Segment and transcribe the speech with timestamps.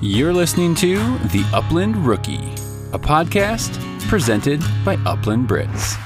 [0.00, 2.52] You're listening to The Upland Rookie,
[2.92, 5.96] a podcast presented by Upland Britts.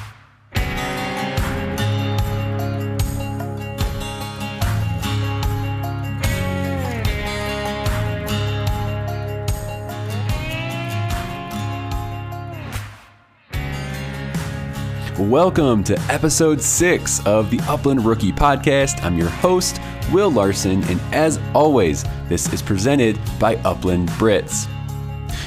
[15.18, 19.04] Welcome to episode six of the Upland Rookie Podcast.
[19.04, 24.66] I'm your host, Will Larson, and as always, this is presented by Upland Britts.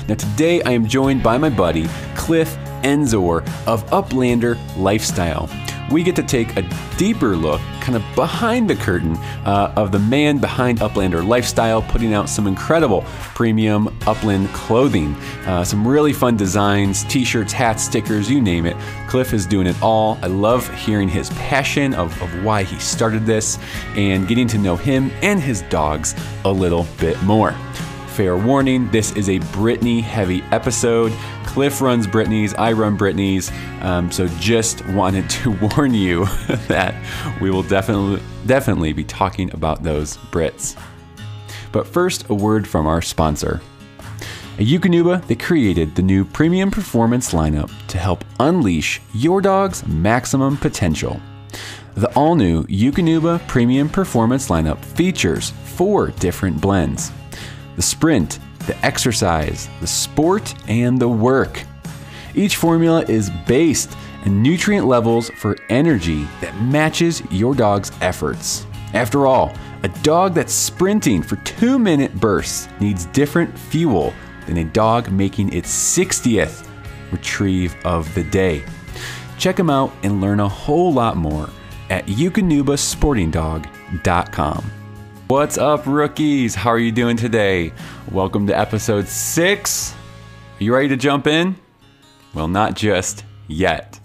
[0.07, 5.49] Now, today I am joined by my buddy, Cliff Enzor of Uplander Lifestyle
[5.91, 9.99] we get to take a deeper look, kind of behind the curtain, uh, of the
[9.99, 13.03] man behind Uplander Lifestyle, putting out some incredible
[13.35, 15.13] premium upland clothing.
[15.45, 18.75] Uh, some really fun designs, t shirts, hats, stickers, you name it.
[19.07, 20.17] Cliff is doing it all.
[20.23, 23.59] I love hearing his passion of, of why he started this
[23.95, 27.53] and getting to know him and his dogs a little bit more.
[28.07, 31.11] Fair warning, this is a Brittany heavy episode.
[31.55, 33.49] Cliff runs Brittany's, I run Brittany's.
[33.79, 36.25] Um, so just wanted to warn you
[36.67, 36.93] that
[37.39, 40.77] we will definitely definitely be talking about those Brits.
[41.71, 43.61] But first, a word from our sponsor.
[44.59, 50.57] At Eukanuba, they created the new premium performance lineup to help unleash your dog's maximum
[50.57, 51.21] potential.
[51.93, 57.13] The all new Eukanuba Premium Performance lineup features four different blends
[57.77, 61.63] the Sprint, the exercise, the sport, and the work.
[62.33, 68.65] Each formula is based in nutrient levels for energy that matches your dog's efforts.
[68.93, 74.13] After all, a dog that's sprinting for two minute bursts needs different fuel
[74.47, 76.67] than a dog making its 60th
[77.11, 78.63] retrieve of the day.
[79.37, 81.49] Check them out and learn a whole lot more
[81.89, 84.71] at eukanubasportingdog.com.
[85.27, 86.53] What's up, rookies?
[86.53, 87.73] How are you doing today?
[88.11, 89.91] Welcome to episode six.
[90.59, 91.55] Are you ready to jump in?
[92.35, 93.99] Well, not just yet.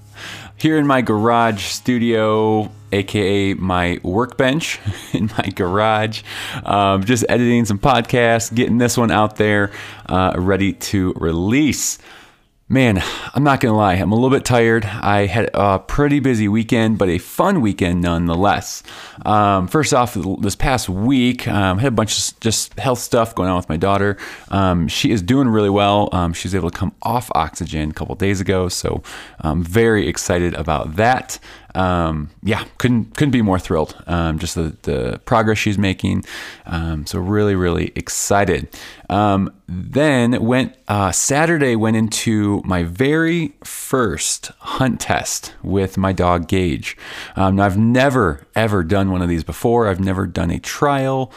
[0.57, 4.81] Here in my garage studio, aka my workbench
[5.13, 6.23] in my garage,
[6.65, 9.73] um, just editing some podcasts, getting this one out there,
[10.07, 11.99] uh, ready to release.
[12.73, 13.03] Man,
[13.35, 14.85] I'm not gonna lie, I'm a little bit tired.
[14.85, 18.85] I had a pretty busy weekend, but a fun weekend nonetheless.
[19.27, 23.51] Um, first off, this past week, um, had a bunch of just health stuff going
[23.51, 24.19] on with my daughter.
[24.51, 26.11] Um, she is doing really well.
[26.13, 29.03] Um, she was able to come off oxygen a couple days ago, so
[29.41, 31.41] I'm very excited about that
[31.75, 33.97] um, yeah, couldn't couldn't be more thrilled.
[34.07, 36.25] Um, just the, the progress she's making.
[36.67, 38.69] Um, so really, really excited.
[39.09, 46.49] Um, then went uh, Saturday went into my very first hunt test with my dog
[46.49, 46.97] Gage.
[47.37, 49.89] Um, now I've never ever done one of these before.
[49.89, 51.33] I've never done a trial,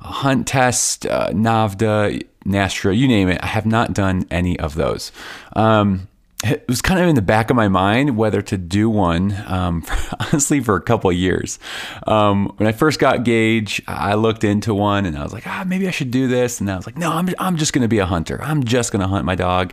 [0.00, 3.42] a hunt test, uh, NAVHDA, NSTRA, you name it.
[3.42, 5.12] I have not done any of those.
[5.54, 6.07] Um,
[6.44, 9.82] it was kind of in the back of my mind whether to do one, um,
[9.82, 11.58] for, honestly, for a couple years.
[12.06, 15.64] Um, when I first got Gage, I looked into one and I was like, ah,
[15.66, 16.60] maybe I should do this.
[16.60, 18.40] And I was like, no, I'm, I'm just going to be a hunter.
[18.42, 19.72] I'm just going to hunt my dog.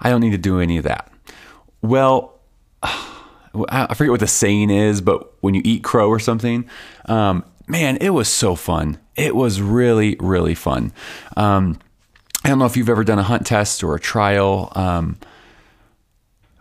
[0.00, 1.12] I don't need to do any of that.
[1.82, 2.40] Well,
[2.82, 6.68] I forget what the saying is, but when you eat crow or something,
[7.04, 8.98] um, man, it was so fun.
[9.14, 10.92] It was really, really fun.
[11.36, 11.78] Um,
[12.44, 14.72] I don't know if you've ever done a hunt test or a trial.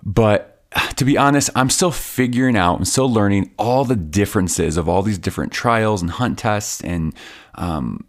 [0.04, 0.52] But
[0.96, 5.02] to be honest, I'm still figuring out, I'm still learning all the differences of all
[5.02, 7.14] these different trials and hunt tests and
[7.56, 8.06] um,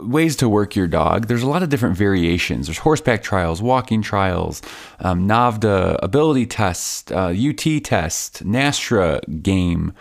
[0.00, 1.26] ways to work your dog.
[1.26, 2.66] There's a lot of different variations.
[2.66, 4.62] There's horseback trials, walking trials,
[5.00, 9.92] um, NAVHDA ability test, uh, UT test, NSTRA game.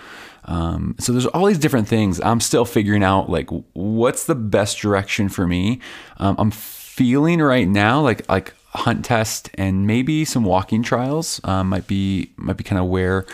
[0.46, 2.20] Um, so there's all these different things.
[2.22, 5.80] I'm still figuring out like what's the best direction for me.
[6.18, 11.70] Um, I'm feeling right now like like hunt test and maybe some walking trials um,
[11.70, 13.26] might be might be kind of where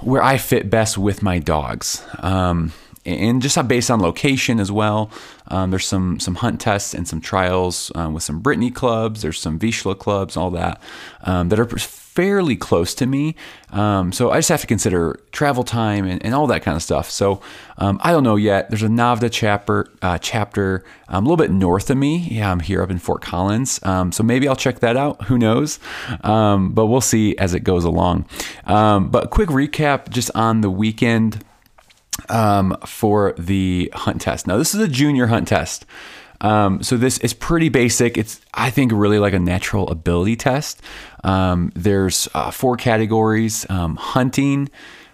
[0.00, 2.04] where I fit best with my dogs.
[2.20, 2.72] Um,
[3.04, 5.10] and just based on location as well.
[5.48, 9.22] Um, there's some some hunt tests and some trials um, with some Brittany clubs.
[9.22, 10.82] There's some Vizsla clubs, all that
[11.22, 11.66] um, that are
[12.16, 13.36] fairly close to me.
[13.70, 16.82] Um, so I just have to consider travel time and, and all that kind of
[16.82, 17.10] stuff.
[17.10, 17.42] So
[17.76, 18.70] um, I don't know yet.
[18.70, 22.26] There's a NAVHDA chapter, uh, chapter um, a little bit north of me.
[22.30, 23.78] Yeah, I'm here up in Fort Collins.
[23.84, 25.24] Um, so maybe I'll check that out.
[25.24, 25.78] Who knows?
[26.24, 28.26] Um, but we'll see as it goes along.
[28.64, 31.44] Um, but quick recap just on the weekend
[32.86, 34.46] for the hunt test.
[34.46, 35.84] Now, this is a junior hunt test.
[36.40, 38.18] Um, so this is pretty basic.
[38.18, 40.82] It's I think really like a natural ability test.
[41.24, 44.68] Um, there's uh, four categories: um, hunting,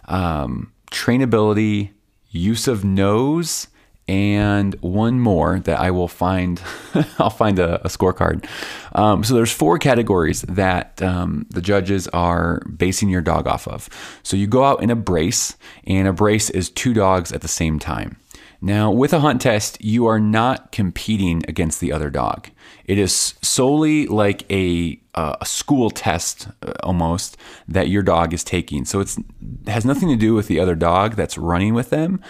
[0.06, 1.90] um, trainability,
[2.30, 3.68] use of nose,
[4.08, 6.60] and one more that I will find.
[7.18, 8.46] I'll find a, a scorecard.
[8.94, 13.88] Um, so there's four categories that um, the judges are basing your dog off of.
[14.22, 17.48] So you go out in a brace, and a brace is two dogs at the
[17.48, 18.16] same time.
[18.64, 22.48] Now, with a hunt test, you are not competing against the other dog.
[22.84, 27.36] It is solely like a, uh, a school test uh, almost
[27.66, 28.84] that your dog is taking.
[28.84, 29.16] So it
[29.66, 32.20] has nothing to do with the other dog that's running with them.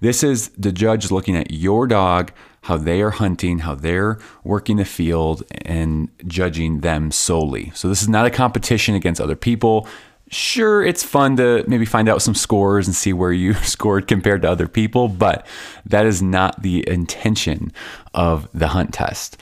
[0.00, 2.32] This is the judge looking at your dog,
[2.62, 7.70] how they are hunting, how they're working the field, and judging them solely.
[7.76, 9.86] So this is not a competition against other people
[10.30, 14.42] sure, it's fun to maybe find out some scores and see where you scored compared
[14.42, 15.46] to other people, but
[15.84, 17.72] that is not the intention
[18.14, 19.36] of the hunt test.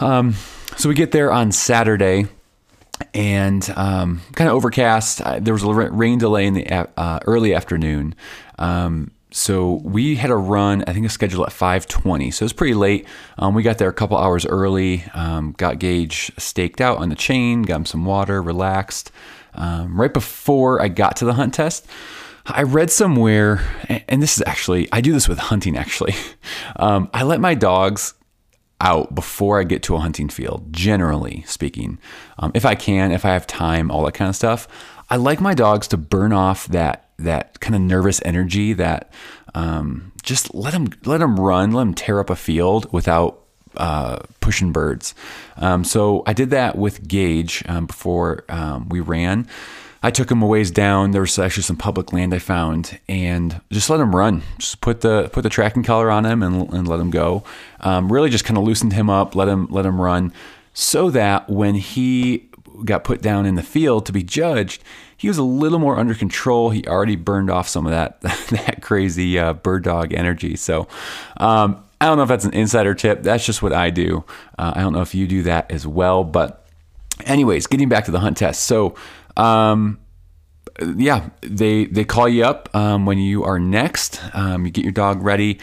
[0.00, 0.34] Um,
[0.76, 2.26] so we get there on Saturday
[3.12, 5.22] and um, kind of overcast.
[5.40, 8.14] There was a rain delay in the uh, early afternoon.
[8.58, 12.32] Um, so we had a run, I think a schedule at 5:20.
[12.32, 13.06] So it was pretty late.
[13.36, 15.04] Um, we got there a couple hours early.
[15.12, 19.10] Um, got Gage staked out on the chain, got him some water, relaxed
[19.54, 21.86] um, right before I got to the hunt test,
[22.46, 23.64] I read somewhere,
[24.08, 26.14] and this is actually, I do this with hunting actually.
[26.76, 28.14] Um, I let my dogs
[28.80, 31.98] out before I get to a hunting field, generally speaking.
[32.38, 34.66] Um, if I can, if I have time, all that kind of stuff.
[35.08, 39.12] I like my dogs to burn off that that kind of nervous energy that
[39.54, 43.43] um, just let them let them run, let them tear up a field without
[43.76, 45.14] uh, pushing birds.
[45.56, 49.48] Um, so I did that with Gage um, before um, we ran.
[50.02, 51.12] I took him a ways down.
[51.12, 54.42] There was actually some public land I found, and just let him run.
[54.58, 57.42] Just put the put the tracking collar on him and, and let him go.
[57.80, 60.32] Um, really, just kind of loosened him up, let him let him run,
[60.74, 62.50] so that when he
[62.84, 64.82] got put down in the field to be judged,
[65.16, 66.70] he was a little more under control.
[66.70, 70.56] He already burned off some of that that crazy uh, bird dog energy.
[70.56, 70.88] So
[71.38, 73.22] um, I don't know if that's an insider tip.
[73.22, 74.24] That's just what I do.
[74.58, 76.24] Uh, I don't know if you do that as well.
[76.24, 76.66] But,
[77.24, 78.64] anyways, getting back to the hunt test.
[78.64, 78.94] So,
[79.36, 79.98] um,
[80.96, 84.20] yeah, they they call you up um, when you are next.
[84.34, 85.58] Um, you get your dog ready.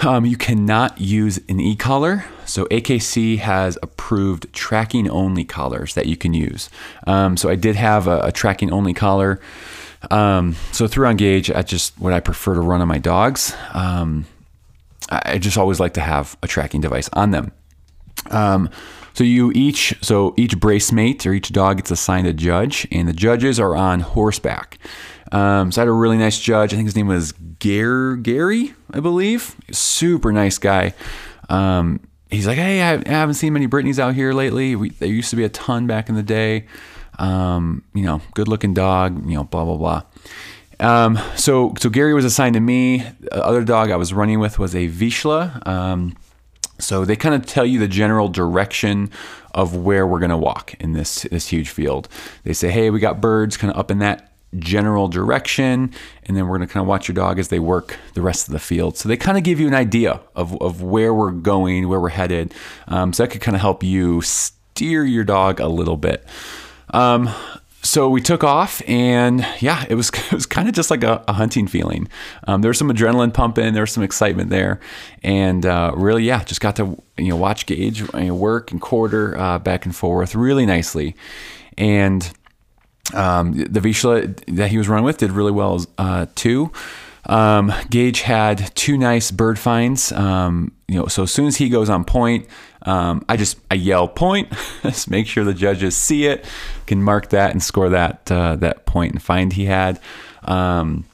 [0.00, 2.24] Um, you cannot use an e-collar.
[2.46, 6.70] So AKC has approved tracking only collars that you can use.
[7.06, 9.38] Um, so I did have a, a tracking only collar.
[10.10, 13.54] Um, so through on Gage, I just what I prefer to run on my dogs.
[13.74, 14.26] Um,
[15.10, 17.52] I just always like to have a tracking device on them.
[18.30, 18.70] Um,
[19.14, 23.08] so you each, so each brace mate or each dog gets assigned a judge, and
[23.08, 24.78] the judges are on horseback.
[25.32, 26.72] Um, so I had a really nice judge.
[26.72, 29.56] I think his name was Gare, Gary, I believe.
[29.70, 30.94] Super nice guy.
[31.48, 32.00] Um,
[32.30, 34.76] he's like, hey, I haven't seen many Brittanys out here lately.
[34.76, 36.66] We, there used to be a ton back in the day.
[37.18, 39.24] Um, you know, good looking dog.
[39.28, 40.02] You know, blah blah blah.
[40.82, 43.06] Um, so, so Gary was assigned to me.
[43.20, 45.66] The other dog I was running with was a Vizsla.
[45.66, 46.16] Um,
[46.78, 49.10] so they kind of tell you the general direction
[49.54, 52.08] of where we're going to walk in this this huge field.
[52.42, 55.92] They say, "Hey, we got birds kind of up in that general direction,
[56.24, 58.48] and then we're going to kind of watch your dog as they work the rest
[58.48, 61.30] of the field." So they kind of give you an idea of of where we're
[61.30, 62.52] going, where we're headed.
[62.88, 66.24] Um, so that could kind of help you steer your dog a little bit.
[66.90, 67.30] Um,
[67.82, 71.22] so we took off and yeah it was it was kind of just like a,
[71.28, 72.08] a hunting feeling.
[72.46, 74.80] Um, there was some adrenaline pumping there was some excitement there.
[75.22, 78.80] And uh, really yeah just got to you know watch Gage you know, work and
[78.80, 81.16] quarter uh, back and forth really nicely.
[81.76, 82.30] And
[83.14, 86.72] um, the Vizsla that he was running with did really well uh, too.
[87.26, 90.12] Um, Gage had two nice bird finds.
[90.12, 92.46] Um, you know, so as soon as he goes on point,
[92.84, 96.44] um, I just I yell point, just make sure the judges see it,
[96.86, 100.00] can mark that and score that uh, that point and find he had.
[100.44, 101.04] Um,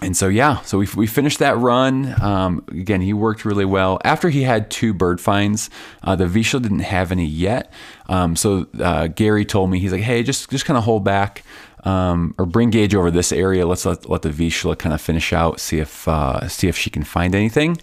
[0.00, 2.20] and so yeah, so we, we finished that run.
[2.20, 3.98] Um, again, he worked really well.
[4.04, 5.70] After he had two bird finds,
[6.02, 7.72] uh, the Vizsla didn't have any yet.
[8.08, 11.42] Um, so uh, Gary told me he's like, hey, just just kind of hold back
[11.84, 13.66] um, or bring Gage over this area.
[13.66, 16.90] Let's let, let the Vizsla kind of finish out, see if uh, see if she
[16.90, 17.78] can find anything.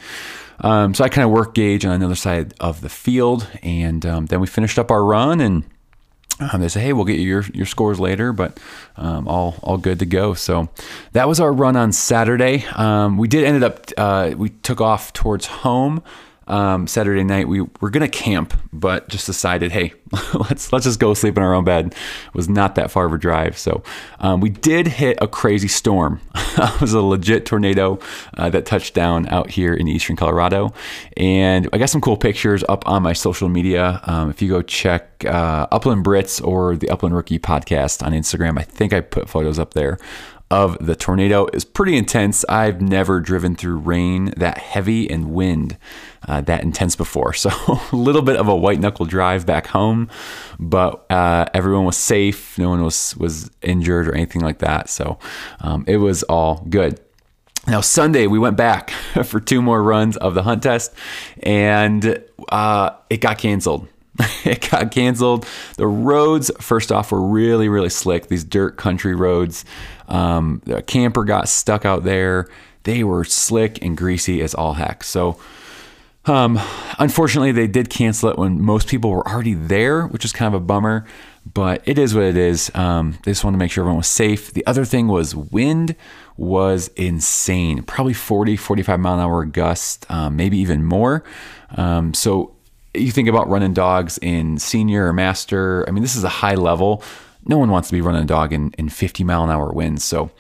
[0.62, 4.26] Um, so I kind of worked Gage on another side of the field, and um,
[4.28, 5.42] then we finished up our run.
[5.42, 5.64] And
[6.40, 8.60] um, they said, "Hey, we'll get you your, your scores later, but
[8.98, 10.70] um, all all good to go." So
[11.14, 12.66] that was our run on Saturday.
[12.76, 16.04] Um, we did ended up uh, we took off towards home
[16.52, 19.94] um, Saturday night we were gonna camp, but just decided, hey,
[20.34, 21.88] let's let's just go sleep in our own bed.
[21.88, 23.84] It was not that far of a drive, so
[24.20, 26.20] um, we did hit a crazy storm.
[26.36, 28.00] it was a legit tornado
[28.38, 30.74] uh, that touched down out here in eastern Colorado,
[31.16, 34.02] and I got some cool pictures up on my social media.
[34.04, 38.60] Um, if you go check uh, Upland Britts or the Upland Rookie podcast on Instagram,
[38.60, 39.98] I think I put photos up there
[40.52, 42.44] of the tornado is pretty intense.
[42.50, 45.78] I've never driven through rain that heavy and wind
[46.28, 47.34] uh, that intense before.
[47.42, 50.10] So a little bit of a white knuckle drive back home,
[50.60, 52.58] but uh, everyone was safe.
[52.60, 54.90] No one was was injured or anything like that.
[54.90, 55.18] So
[55.62, 57.00] um, it was all good.
[57.68, 58.90] Now, Sunday, we went back
[59.24, 60.94] for two more runs of the hunt test
[61.42, 63.88] and uh, it got canceled.
[64.46, 65.48] it got canceled.
[65.78, 68.28] The roads, first off, were really, really slick.
[68.28, 69.66] These dirt country roads.
[70.12, 72.48] Um, camper got stuck out there.
[72.84, 75.04] They were slick and greasy as all heck.
[75.04, 75.40] So,
[76.26, 76.60] um,
[77.00, 80.62] unfortunately, they did cancel it when most people were already there, which is kind of
[80.62, 81.06] a bummer.
[81.52, 82.70] But it is what it is.
[82.76, 84.54] Um, they just wanted to make sure everyone was safe.
[84.54, 85.96] The other thing was wind
[86.38, 91.24] was insane, probably 40, 45 mile an hour gust, um, maybe even more.
[91.76, 92.54] Um, so
[92.94, 95.86] you think about running dogs in senior or master.
[95.88, 97.04] I mean, this is a high level.
[97.46, 100.04] No one wants to be running a dog in, in 50 mile an hour winds.
[100.04, 100.32] So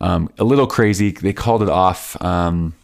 [0.00, 1.10] um, a little crazy.
[1.10, 2.20] They called it off.
[2.22, 2.74] Um,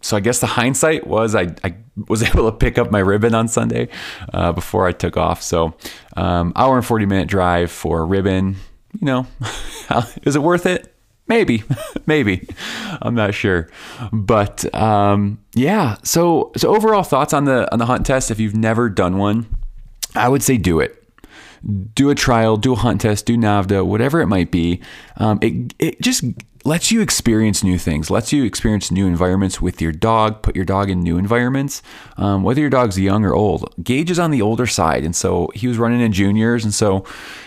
[0.00, 1.74] so I guess the hindsight was I, I
[2.08, 3.88] was able to pick up my ribbon on Sunday
[4.32, 5.42] uh, before I took off.
[5.42, 5.74] So
[6.16, 8.56] um, hour and 40 minute drive for ribbon.
[8.98, 9.26] You know,
[10.22, 10.94] is it worth it?
[11.26, 11.62] Maybe,
[12.06, 12.48] maybe.
[13.02, 13.68] I'm not sure,
[14.12, 15.96] but um, yeah.
[16.02, 18.30] So, so overall thoughts on the on the hunt test.
[18.30, 19.46] If you've never done one,
[20.14, 20.97] I would say do it.
[21.94, 24.80] Do a trial, do a hunt test, do NAVHDA, whatever it might be.
[25.16, 26.24] Um, it it just
[26.64, 30.64] lets you experience new things, lets you experience new environments with your dog, put your
[30.64, 31.82] dog in new environments,
[32.16, 33.72] um, whether your dog's young or old.
[33.82, 37.04] Gage is on the older side, and so he was running in juniors, and so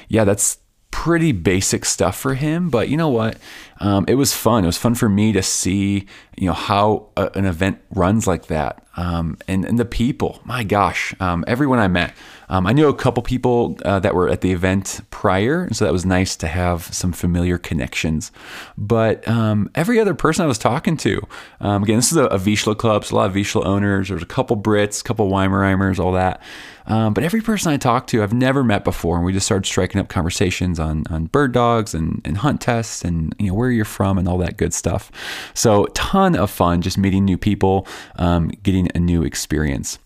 [0.07, 0.57] yeah, that's
[0.91, 2.69] pretty basic stuff for him.
[2.69, 3.37] But you know what?
[3.79, 4.63] Um, it was fun.
[4.63, 6.05] It was fun for me to see,
[6.37, 10.39] you know, how a, an event runs like that, um, and and the people.
[10.43, 12.13] My gosh, um, everyone I met.
[12.51, 15.93] Um, I knew a couple people uh, that were at the event prior, so that
[15.93, 18.29] was nice to have some familiar connections.
[18.77, 21.25] But um, every other person I was talking to,
[21.61, 24.09] um, again, this is a, a Vizsla club, so a lot of Vizsla owners.
[24.09, 26.41] There's a couple Brits, a couple Weimaraners, all that.
[26.87, 29.65] Um, but every person I talked to, I've never met before, and we just started
[29.65, 33.69] striking up conversations on on bird dogs and, and hunt tests and you know where
[33.69, 35.09] you're from and all that good stuff.
[35.53, 39.99] So ton of fun, just meeting new people, um, getting a new experience.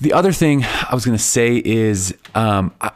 [0.00, 2.92] The other thing I was going to say is, um, I,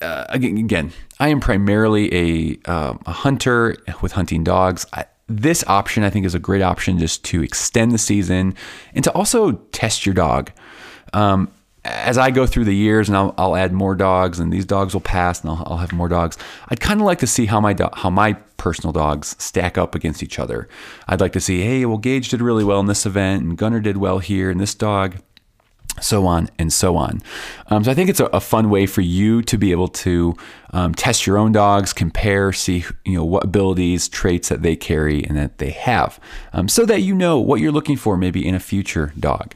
[0.00, 4.86] uh, again, I am primarily a, uh, a hunter with hunting dogs.
[4.92, 8.54] I, this option I think is a great option just to extend the season
[8.94, 10.50] and to also test your dog.
[11.12, 11.50] Um,
[11.84, 14.94] as I go through the years and I'll, I'll, add more dogs and these dogs
[14.94, 17.60] will pass and I'll, I'll have more dogs, I'd kind of like to see how
[17.60, 20.68] my do- how my personal dogs stack up against each other.
[21.08, 23.80] I'd like to see, hey, well, Gage did really well in this event and Gunner
[23.80, 25.16] did well here and this dog
[26.00, 27.22] so on and so on.
[27.68, 30.34] Um, so I think it's a, a, fun way for you to be able to
[30.70, 35.24] um, test your own dogs, compare, see you know what abilities, traits that they carry
[35.24, 36.18] and that they have,
[36.52, 39.54] um, so that you know what you're looking for maybe in a future dog.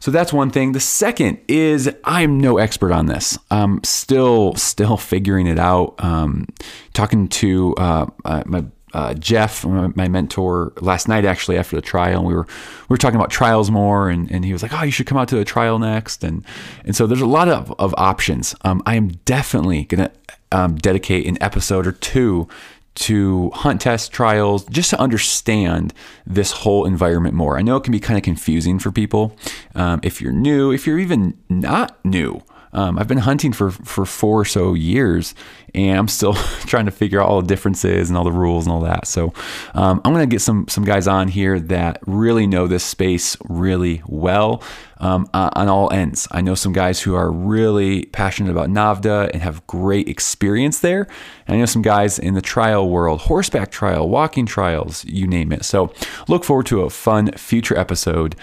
[0.00, 0.72] So that's one thing.
[0.72, 3.38] The second is I'm no expert on this.
[3.50, 5.94] I'm still still figuring it out.
[5.98, 6.46] Um,
[6.94, 12.18] talking to uh, uh my uh, Jeff, my mentor, last night actually after the trial,
[12.18, 12.46] and we were
[12.88, 15.18] we were talking about trials more, and, and he was like, "Oh, you should come
[15.18, 16.44] out to a trial next," and
[16.84, 18.54] and so there's a lot of, of options.
[18.62, 20.10] Um, I am definitely gonna
[20.52, 22.48] um, dedicate an episode or two
[22.96, 25.94] to hunt test trials just to understand
[26.26, 27.56] this whole environment more.
[27.56, 29.36] I know it can be kind of confusing for people
[29.74, 32.42] um, if you're new, if you're even not new.
[32.72, 35.34] Um, I've been hunting for for four or so years,
[35.74, 38.72] and I'm still trying to figure out all the differences and all the rules and
[38.72, 39.06] all that.
[39.06, 39.32] So
[39.74, 43.36] um, I'm going to get some some guys on here that really know this space
[43.48, 44.62] really well
[44.98, 46.28] um, on all ends.
[46.30, 51.08] I know some guys who are really passionate about NAVHDA and have great experience there.
[51.46, 55.52] And I know some guys in the trial world, horseback trial, walking trials, you name
[55.52, 55.64] it.
[55.64, 55.92] So
[56.28, 58.36] look forward to a fun future episode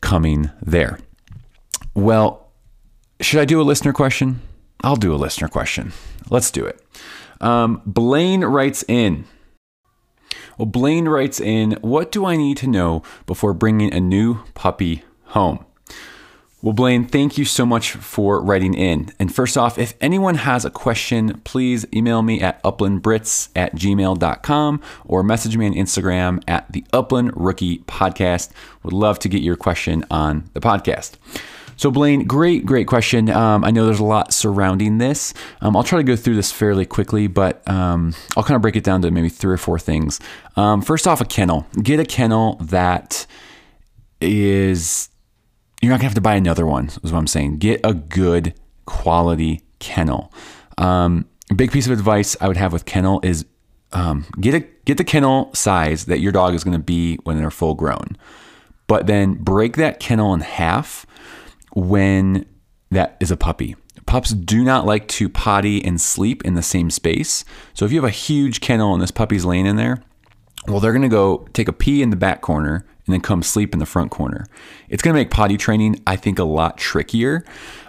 [0.00, 0.98] coming there.
[1.94, 2.47] Well,
[3.20, 4.40] should I do a listener question?
[4.82, 5.92] I'll do a listener question.
[6.30, 6.80] Let's do it.
[7.40, 9.24] Um, Blaine writes in.
[10.56, 15.04] Well, Blaine writes in, What do I need to know before bringing a new puppy
[15.26, 15.64] home?
[16.60, 19.12] Well, Blaine, thank you so much for writing in.
[19.20, 24.82] And first off, if anyone has a question, please email me at uplandbritts at gmail.com
[25.04, 28.50] or message me on Instagram at the Upland Rookie Podcast.
[28.82, 31.12] Would love to get your question on the podcast.
[31.78, 33.30] So, Blaine, great, great question.
[33.30, 35.32] Um, I know there's a lot surrounding this.
[35.60, 38.74] Um, I'll try to go through this fairly quickly, but um, I'll kind of break
[38.74, 40.18] it down to maybe three or four things.
[40.56, 41.66] Um, first off, a kennel.
[41.80, 43.26] Get a kennel that
[44.20, 45.08] is,
[45.80, 47.58] you're not going to have to buy another one, is what I'm saying.
[47.58, 48.54] Get a good
[48.84, 50.32] quality kennel.
[50.78, 53.46] Um, big piece of advice I would have with kennel is
[53.92, 57.38] um, get a get the kennel size that your dog is going to be when
[57.38, 58.16] they're full grown,
[58.88, 61.06] but then break that kennel in half
[61.72, 62.46] when
[62.90, 63.76] that is a puppy.
[64.06, 67.44] Pups do not like to potty and sleep in the same space.
[67.74, 70.02] So if you have a huge kennel and this puppy's laying in there,
[70.66, 73.42] well, they're going to go take a pee in the back corner and then come
[73.42, 74.46] sleep in the front corner.
[74.88, 77.44] It's going to make potty training, I think, a lot trickier.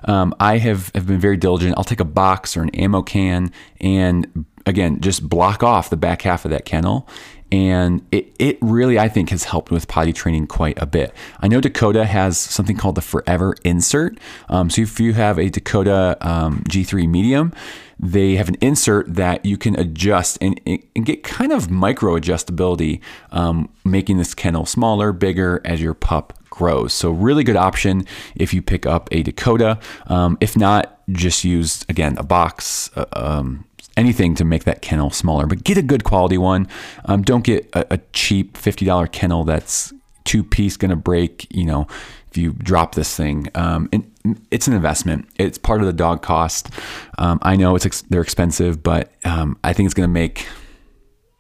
[0.05, 1.75] Um, I have, have been very diligent.
[1.77, 6.21] I'll take a box or an ammo can and again, just block off the back
[6.21, 7.07] half of that kennel.
[7.51, 11.13] And it, it really, I think, has helped with potty training quite a bit.
[11.39, 14.20] I know Dakota has something called the Forever Insert.
[14.50, 17.53] Um, so if you have a Dakota um, G3 medium,
[18.00, 23.01] they have an insert that you can adjust and, and get kind of micro adjustability,
[23.32, 26.94] um, making this kennel smaller, bigger as your pup grows.
[26.94, 29.79] So, really good option if you pick up a Dakota.
[30.08, 32.89] Um, if not, just use again a box.
[32.96, 33.65] Uh, um,
[33.98, 36.67] anything to make that kennel smaller, but get a good quality one.
[37.05, 39.93] Um, don't get a, a cheap $50 kennel that's
[40.25, 41.88] two piece going to break, you know,
[42.29, 43.50] if you drop this thing.
[43.55, 44.10] Um, and
[44.51, 45.27] it's an investment.
[45.38, 46.69] It's part of the dog cost.
[47.17, 50.46] Um, I know it's ex- they're expensive, but um, I think it's going to make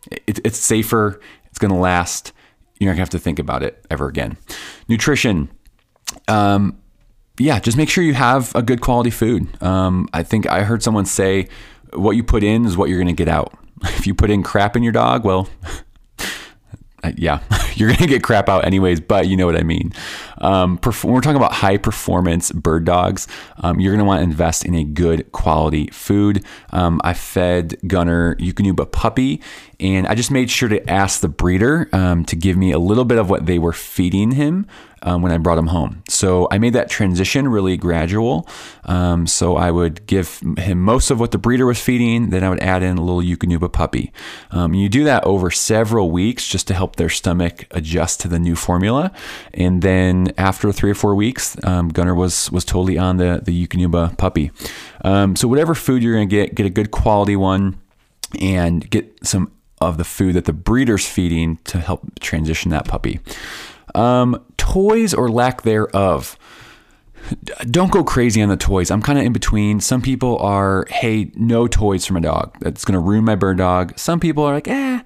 [0.09, 1.19] it, it's safer.
[1.45, 2.33] It's going to last.
[2.79, 4.37] You're not going to have to think about it ever again.
[4.87, 5.49] Nutrition.
[6.27, 6.81] Um,
[7.37, 9.47] yeah, just make sure you have a good quality food.
[9.61, 11.47] Um, I think I heard someone say,
[11.93, 14.43] "What you put in is what you're going to get out." If you put in
[14.43, 15.47] crap in your dog, well,
[17.15, 17.39] yeah,
[17.75, 19.93] you're gonna get crap out anyways, but you know what I mean.
[20.39, 23.27] Um, perf- when we're talking about high performance bird dogs,
[23.57, 26.43] um, you're gonna want to invest in a good quality food.
[26.71, 29.41] Um, I fed Gunner Eukanuba puppy,
[29.79, 33.05] and I just made sure to ask the breeder um, to give me a little
[33.05, 34.67] bit of what they were feeding him
[35.03, 36.03] um, when I brought him home.
[36.07, 38.47] So I made that transition really gradual.
[38.85, 42.49] Um, so I would give him most of what the breeder was feeding, then I
[42.49, 44.11] would add in a little Eukanuba puppy.
[44.51, 48.39] Um, you do that over several weeks just to help their stomach adjust to the
[48.39, 49.11] new formula.
[49.53, 53.67] And then after three or four weeks, um, Gunner was was totally on the the
[53.67, 54.51] Eukanuba puppy.
[55.03, 57.79] Um, so whatever food you're going to get, get a good quality one
[58.39, 63.19] and get some of the food that the breeder's feeding to help transition that puppy.
[63.99, 66.37] Um, toys or lack thereof.
[67.69, 68.89] Don't go crazy on the toys.
[68.89, 69.81] I'm kind of in between.
[69.81, 72.57] Some people are, hey, no toys for my dog.
[72.61, 73.97] That's going to ruin my bird dog.
[73.99, 75.01] Some people are like, eh,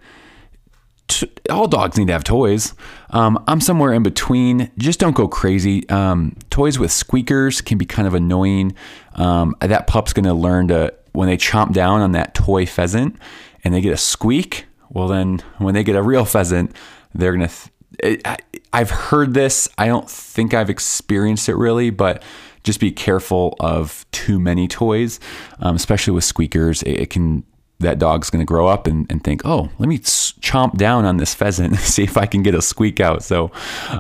[1.07, 2.75] t- all dogs need to have toys.
[3.09, 4.71] Um, I'm somewhere in between.
[4.77, 5.89] Just don't go crazy.
[5.89, 8.75] Um, toys with squeakers can be kind of annoying.
[9.15, 13.17] Um, that pup's going to learn to, when they chomp down on that toy pheasant
[13.63, 16.75] and they get a squeak, well, then when they get a real pheasant,
[17.13, 17.53] they're going to
[18.73, 19.69] I've heard this.
[19.77, 22.23] I don't think I've experienced it really, but
[22.63, 25.19] just be careful of too many toys,
[25.59, 26.81] um, especially with squeakers.
[26.83, 27.43] It, it can
[27.79, 31.17] that dog's going to grow up and, and, think, oh, let me chomp down on
[31.17, 33.23] this pheasant and see if I can get a squeak out.
[33.23, 33.51] So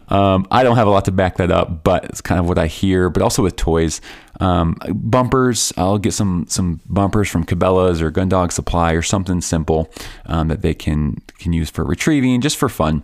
[0.09, 2.57] um, I don't have a lot to back that up, but it's kind of what
[2.57, 3.09] I hear.
[3.09, 4.01] But also with toys,
[4.39, 9.41] um, bumpers, I'll get some some bumpers from Cabela's or Gun Dog Supply or something
[9.41, 9.91] simple
[10.25, 13.03] um, that they can can use for retrieving, just for fun.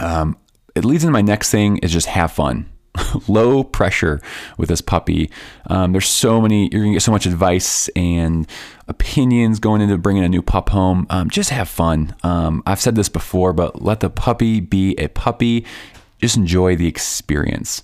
[0.00, 0.36] Um,
[0.74, 2.68] it leads into my next thing is just have fun.
[3.28, 4.20] Low pressure
[4.56, 5.30] with this puppy.
[5.66, 8.46] Um, there's so many, you're gonna get so much advice and
[8.86, 11.06] opinions going into bringing a new pup home.
[11.10, 12.14] Um, just have fun.
[12.22, 15.64] Um, I've said this before, but let the puppy be a puppy.
[16.20, 17.82] Just enjoy the experience.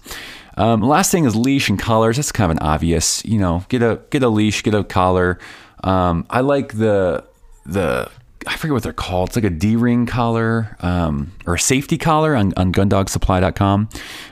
[0.57, 2.17] Um, last thing is leash and collars.
[2.17, 3.25] That's kind of an obvious.
[3.25, 5.39] You know, get a get a leash, get a collar.
[5.83, 7.25] Um, I like the
[7.65, 8.11] the
[8.47, 9.31] I forget what they're called.
[9.31, 13.89] It's like a D-ring collar um, or a safety collar on, on gundogsupply.com.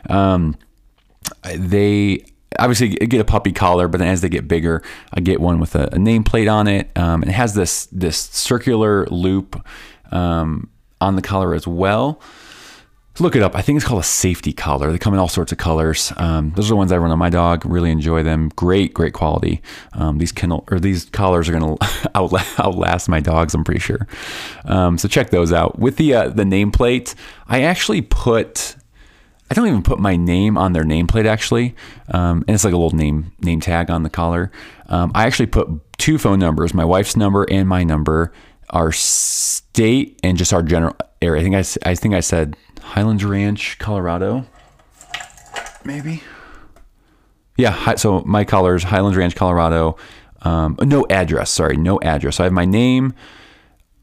[0.09, 0.57] Um,
[1.55, 2.25] they
[2.59, 5.75] obviously get a puppy collar, but then as they get bigger, I get one with
[5.75, 6.91] a, a nameplate on it.
[6.97, 9.63] Um, it has this this circular loop
[10.11, 12.21] um, on the collar as well
[13.21, 13.55] look it up.
[13.55, 14.91] I think it's called a safety collar.
[14.93, 16.13] They come in all sorts of colors.
[16.17, 17.65] Um, those are the ones I run on my dog.
[17.65, 18.51] Really enjoy them.
[18.57, 19.63] Great, great quality.
[19.93, 23.55] Um, these kennel or these collars are going to outlast my dogs.
[23.55, 24.07] I'm pretty sure.
[24.65, 25.79] Um, so check those out.
[25.79, 27.15] With the uh, the nameplate,
[27.47, 28.77] I actually put.
[29.51, 31.75] I don't even put my name on their nameplate actually,
[32.09, 34.53] um, and it's like a little name name tag on the collar.
[34.89, 38.33] Um, I actually put two phone numbers, my wife's number and my number,
[38.71, 41.41] our state and just our general area.
[41.41, 41.55] I think
[41.87, 44.47] I, I think I said Highlands Ranch, Colorado.
[45.85, 46.23] Maybe.
[47.57, 47.95] Yeah.
[47.95, 49.97] So my colors, Highlands Ranch, Colorado.
[50.43, 51.51] Um, no address.
[51.51, 52.37] Sorry, no address.
[52.37, 53.13] So I have my name,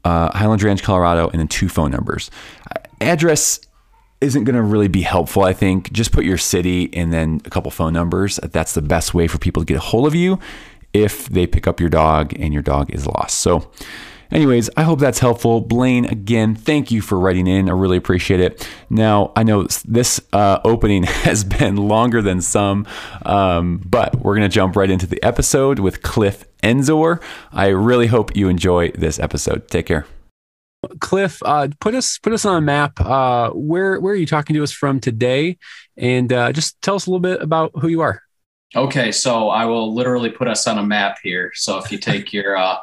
[0.04, 2.30] uh, Highlands Ranch, Colorado, and then two phone numbers.
[3.00, 3.60] Address
[4.20, 5.42] isn't going to really be helpful.
[5.42, 8.38] I think just put your city and then a couple phone numbers.
[8.42, 10.38] That's the best way for people to get a hold of you
[10.92, 13.40] if they pick up your dog and your dog is lost.
[13.40, 13.70] So
[14.30, 15.60] Anyways, I hope that's helpful.
[15.60, 17.68] Blaine, again, thank you for writing in.
[17.68, 18.68] I really appreciate it.
[18.90, 22.86] Now, I know this uh, opening has been longer than some,
[23.24, 27.22] um, but we're going to jump right into the episode with Cliff Enzor.
[27.52, 29.68] I really hope you enjoy this episode.
[29.68, 30.06] Take care.
[31.00, 33.00] Cliff, uh, put us put us on a map.
[33.00, 35.58] Uh, where where are you talking to us from today?
[35.96, 38.22] And uh, just tell us a little bit about who you are.
[38.74, 41.50] Okay, so I will literally put us on a map here.
[41.54, 42.76] So if you take your uh,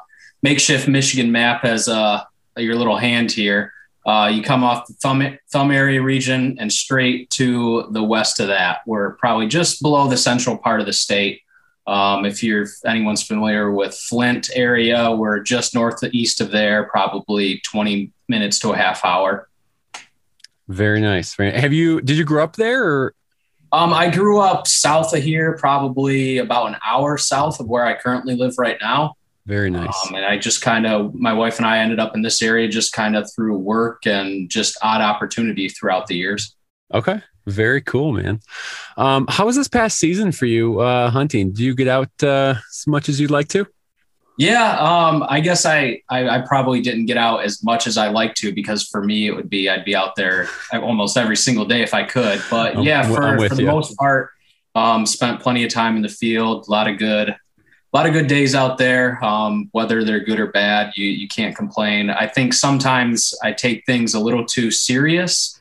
[0.43, 2.23] makeshift Michigan map as uh,
[2.55, 3.73] your little hand here,
[4.05, 8.47] uh, you come off the thumb thumb area region and straight to the west of
[8.47, 8.81] that.
[8.85, 11.41] We're probably just below the central part of the state.
[11.87, 16.83] Um, if you're if anyone's familiar with Flint area, we're just north east of there,
[16.85, 19.49] probably 20 minutes to a half hour.
[20.67, 21.35] Very nice.
[21.37, 23.15] Have you did you grow up there or?
[23.71, 27.95] Um, I grew up south of here, probably about an hour south of where I
[27.95, 29.15] currently live right now.
[29.45, 30.07] Very nice.
[30.07, 32.67] Um, and I just kind of, my wife and I ended up in this area
[32.67, 36.55] just kind of through work and just odd opportunity throughout the years.
[36.93, 37.21] Okay.
[37.45, 38.39] Very cool, man.
[38.95, 41.51] Um, how was this past season for you uh, hunting?
[41.51, 43.67] Do you get out uh, as much as you'd like to?
[44.37, 48.07] Yeah, um, I guess I, I, I probably didn't get out as much as I
[48.07, 51.65] like to because for me it would be I'd be out there almost every single
[51.65, 52.41] day if I could.
[52.49, 53.67] But yeah, for, for the you.
[53.67, 54.31] most part,
[54.73, 56.65] um, spent plenty of time in the field.
[56.67, 57.35] A lot of good,
[57.93, 59.23] a lot of good days out there.
[59.23, 62.09] Um, whether they're good or bad, you you can't complain.
[62.09, 65.59] I think sometimes I take things a little too serious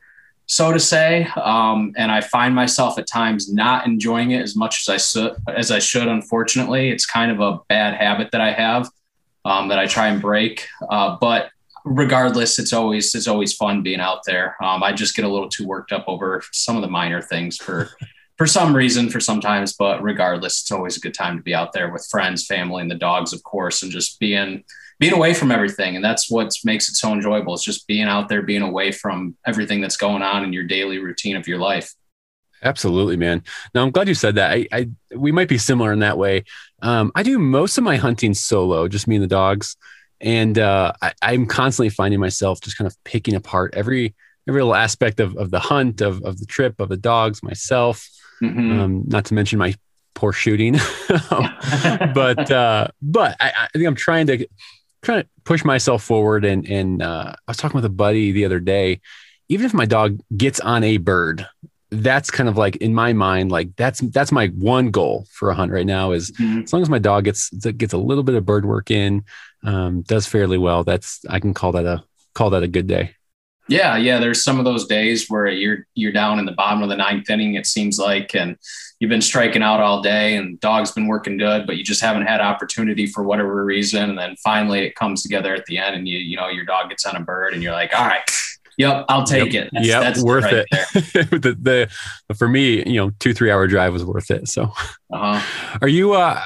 [0.52, 1.24] so to say.
[1.36, 5.34] Um, and I find myself at times not enjoying it as much as I should.
[5.48, 8.90] As I should, unfortunately, it's kind of a bad habit that I have
[9.46, 10.68] um, that I try and break.
[10.90, 11.48] Uh, but
[11.86, 14.56] regardless, it's always it's always fun being out there.
[14.62, 17.56] Um, I just get a little too worked up over some of the minor things
[17.56, 17.90] for.
[18.42, 21.72] For some reason, for sometimes, but regardless, it's always a good time to be out
[21.72, 24.64] there with friends, family, and the dogs, of course, and just being
[24.98, 25.94] being away from everything.
[25.94, 27.54] And that's what makes it so enjoyable.
[27.54, 30.98] It's just being out there, being away from everything that's going on in your daily
[30.98, 31.94] routine of your life.
[32.64, 33.44] Absolutely, man.
[33.76, 34.50] Now I'm glad you said that.
[34.50, 36.42] I, I we might be similar in that way.
[36.82, 39.76] Um, I do most of my hunting solo, just me and the dogs,
[40.20, 44.16] and uh, I, I'm constantly finding myself just kind of picking apart every
[44.48, 48.08] every little aspect of, of the hunt, of, of the trip, of the dogs, myself.
[48.42, 48.80] Mm-hmm.
[48.80, 49.74] Um, not to mention my
[50.14, 50.74] poor shooting,
[51.08, 54.46] but uh, but I, I think I'm trying to
[55.02, 56.44] trying to push myself forward.
[56.44, 59.00] And and uh, I was talking with a buddy the other day.
[59.48, 61.46] Even if my dog gets on a bird,
[61.90, 65.54] that's kind of like in my mind, like that's that's my one goal for a
[65.54, 66.12] hunt right now.
[66.12, 66.62] Is mm-hmm.
[66.62, 69.24] as long as my dog gets gets a little bit of bird work in,
[69.62, 70.84] um, does fairly well.
[70.84, 72.02] That's I can call that a
[72.34, 73.14] call that a good day.
[73.68, 74.18] Yeah, yeah.
[74.18, 77.30] There's some of those days where you're you're down in the bottom of the ninth
[77.30, 77.54] inning.
[77.54, 78.56] It seems like, and
[78.98, 82.26] you've been striking out all day, and dog's been working good, but you just haven't
[82.26, 84.10] had opportunity for whatever reason.
[84.10, 86.88] And then finally, it comes together at the end, and you you know your dog
[86.88, 88.28] gets on a bird, and you're like, all right,
[88.78, 89.66] Yep, I'll take yep.
[89.66, 89.70] it.
[89.72, 91.30] That's, yep, that's worth right it.
[91.30, 94.48] the, the for me, you know, two three hour drive was worth it.
[94.48, 94.72] So,
[95.12, 95.78] uh-huh.
[95.80, 96.14] are you?
[96.14, 96.40] uh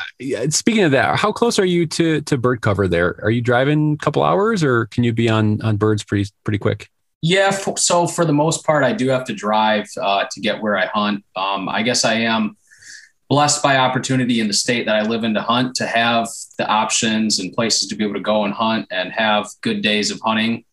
[0.51, 2.89] Speaking of that, how close are you to to bird cover?
[2.89, 6.29] There, are you driving a couple hours, or can you be on on birds pretty
[6.45, 6.91] pretty quick?
[7.23, 10.77] Yeah, so for the most part, I do have to drive uh, to get where
[10.77, 11.25] I hunt.
[11.35, 12.57] Um, I guess I am
[13.29, 16.67] blessed by opportunity in the state that I live in to hunt, to have the
[16.69, 20.21] options and places to be able to go and hunt and have good days of
[20.21, 20.65] hunting.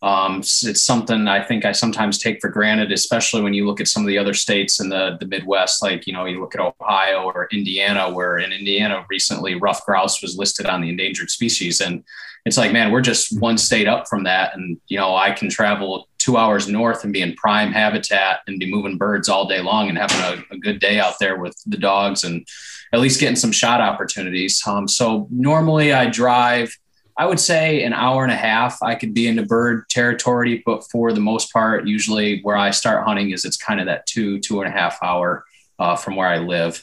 [0.00, 3.88] Um, it's something I think I sometimes take for granted, especially when you look at
[3.88, 6.60] some of the other states in the, the Midwest, like, you know, you look at
[6.60, 11.80] Ohio or Indiana, where in Indiana recently ruffed grouse was listed on the endangered species.
[11.80, 12.04] And
[12.44, 14.56] it's like, man, we're just one state up from that.
[14.56, 18.58] And, you know, I can travel two hours north and be in prime habitat and
[18.58, 21.56] be moving birds all day long and having a, a good day out there with
[21.66, 22.46] the dogs and
[22.92, 24.62] at least getting some shot opportunities.
[24.66, 26.74] Um, so normally I drive–
[27.20, 30.88] I would say an hour and a half, I could be into bird territory, but
[30.88, 34.38] for the most part, usually where I start hunting is it's kind of that two,
[34.38, 35.44] two and a half hour
[35.80, 36.80] uh, from where I live.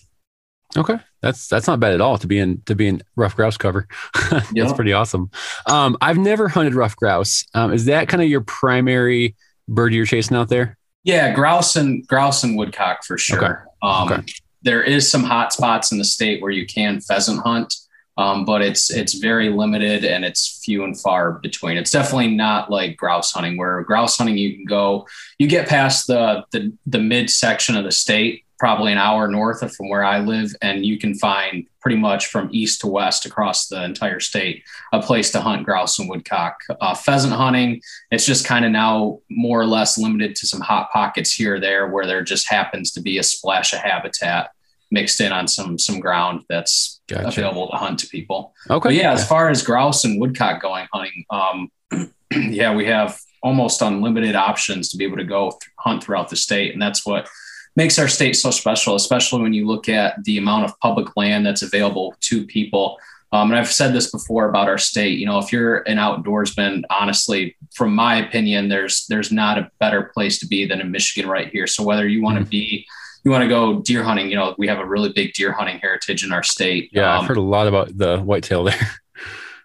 [0.77, 0.97] Okay.
[1.21, 3.87] That's, that's not bad at all to be in, to be in ruffed grouse cover.
[4.29, 5.31] that's pretty awesome.
[5.65, 7.45] Um, I've never hunted ruffed grouse.
[7.53, 9.35] Um, is that kind of your primary
[9.67, 10.77] bird you're chasing out there?
[11.03, 11.33] Yeah.
[11.33, 13.43] Grouse and grouse and woodcock for sure.
[13.43, 13.53] Okay.
[13.81, 14.23] Um, okay.
[14.61, 17.73] there is some hot spots in the state where you can pheasant hunt
[18.17, 21.77] um, but it's it's very limited and it's few and far between.
[21.77, 25.05] It's definitely not like grouse hunting, where grouse hunting you can go,
[25.37, 29.61] you get past the the, the mid section of the state, probably an hour north
[29.61, 33.25] of from where I live, and you can find pretty much from east to west
[33.25, 36.59] across the entire state a place to hunt grouse and woodcock.
[36.81, 40.89] Uh, pheasant hunting, it's just kind of now more or less limited to some hot
[40.91, 44.51] pockets here or there where there just happens to be a splash of habitat
[44.91, 47.27] mixed in on some some ground that's gotcha.
[47.27, 48.53] available to hunt to people.
[48.69, 48.89] Okay.
[48.89, 51.71] But yeah, as far as grouse and woodcock going hunting, um,
[52.31, 56.35] yeah, we have almost unlimited options to be able to go th- hunt throughout the
[56.35, 57.27] state, and that's what
[57.75, 61.45] makes our state so special, especially when you look at the amount of public land
[61.45, 62.97] that's available to people.
[63.31, 65.19] Um, and I've said this before about our state.
[65.19, 70.11] You know, if you're an outdoorsman, honestly, from my opinion, there's there's not a better
[70.13, 71.67] place to be than in Michigan right here.
[71.67, 72.49] So whether you want to mm-hmm.
[72.49, 72.87] be
[73.25, 75.79] you want to go deer hunting, you know, we have a really big deer hunting
[75.79, 76.91] heritage in our state.
[76.93, 78.79] Yeah, um, I've heard a lot about the whitetail there.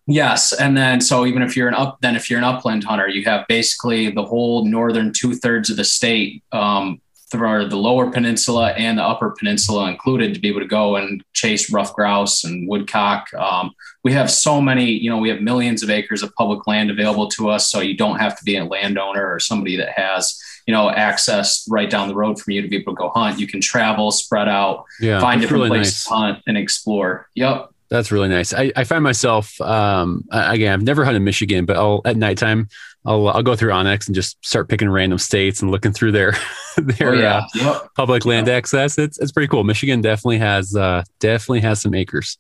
[0.07, 3.09] Yes, and then so even if you're an up, then if you're an upland hunter,
[3.09, 8.11] you have basically the whole northern two thirds of the state um, through the lower
[8.11, 12.45] peninsula and the upper peninsula included to be able to go and chase ruffed grouse
[12.45, 13.33] and woodcock.
[13.35, 16.91] Um, we have so many, you know, we have millions of acres of public land
[16.91, 17.71] available to us.
[17.71, 21.65] So you don't have to be a landowner or somebody that has, you know, access
[21.69, 23.39] right down the road from you to be able to go hunt.
[23.39, 26.05] You can travel, spread out, yeah, find different really places nice.
[26.05, 27.29] to hunt and explore.
[27.37, 27.71] Yep.
[27.91, 28.55] That's really nice.
[28.55, 30.73] I, I find myself um, again.
[30.73, 32.69] I've never hunted Michigan, but I'll at nighttime
[33.05, 36.35] I'll I'll go through onX and just start picking random states and looking through their
[36.77, 37.37] their oh, yeah.
[37.37, 37.89] uh, yep.
[37.97, 38.59] public land yep.
[38.59, 38.99] access.
[38.99, 39.65] It's it's pretty cool.
[39.65, 42.39] Michigan definitely has uh, definitely has some acres.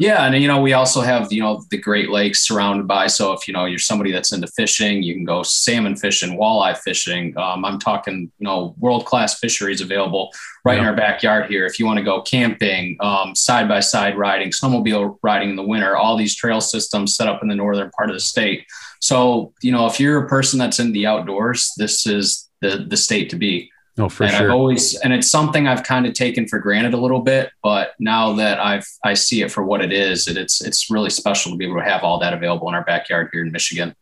[0.00, 3.06] Yeah, and you know we also have you know the Great Lakes surrounded by.
[3.06, 6.78] So if you know you're somebody that's into fishing, you can go salmon fishing, walleye
[6.78, 7.36] fishing.
[7.36, 10.32] Um, I'm talking you know world class fisheries available
[10.64, 10.80] right yeah.
[10.80, 11.66] in our backyard here.
[11.66, 12.96] If you want to go camping,
[13.34, 17.42] side by side riding, snowmobile riding in the winter, all these trail systems set up
[17.42, 18.64] in the northern part of the state.
[19.00, 22.96] So you know if you're a person that's in the outdoors, this is the the
[22.96, 23.70] state to be.
[24.00, 24.46] Oh, for and sure.
[24.46, 27.92] I've always, and it's something I've kind of taken for granted a little bit, but
[27.98, 31.52] now that I've, I see it for what it is, it, it's, it's really special
[31.52, 33.94] to be able to have all that available in our backyard here in Michigan.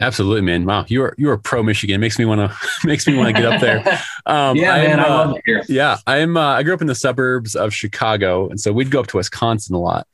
[0.00, 0.64] Absolutely, man.
[0.64, 2.00] Wow, you are you are pro Michigan.
[2.00, 4.00] Makes me want to makes me want to get up there.
[4.26, 5.62] Um, yeah, I'm, man, I love uh, it here.
[5.68, 6.38] Yeah, I'm.
[6.38, 9.18] Uh, I grew up in the suburbs of Chicago, and so we'd go up to
[9.18, 10.08] Wisconsin a lot.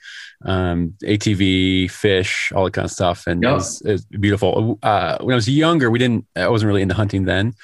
[0.45, 3.53] Um, ATV, fish, all that kind of stuff, and yep.
[3.53, 4.81] it, was, it was beautiful.
[4.83, 6.27] Uh, when I was younger, we didn't.
[6.35, 7.55] I wasn't really into hunting then,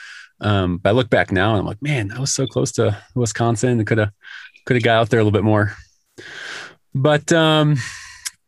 [0.40, 2.96] um, but I look back now and I'm like, man, I was so close to
[3.14, 3.80] Wisconsin.
[3.80, 4.10] I could have
[4.64, 5.74] could have got out there a little bit more.
[6.94, 7.76] But um,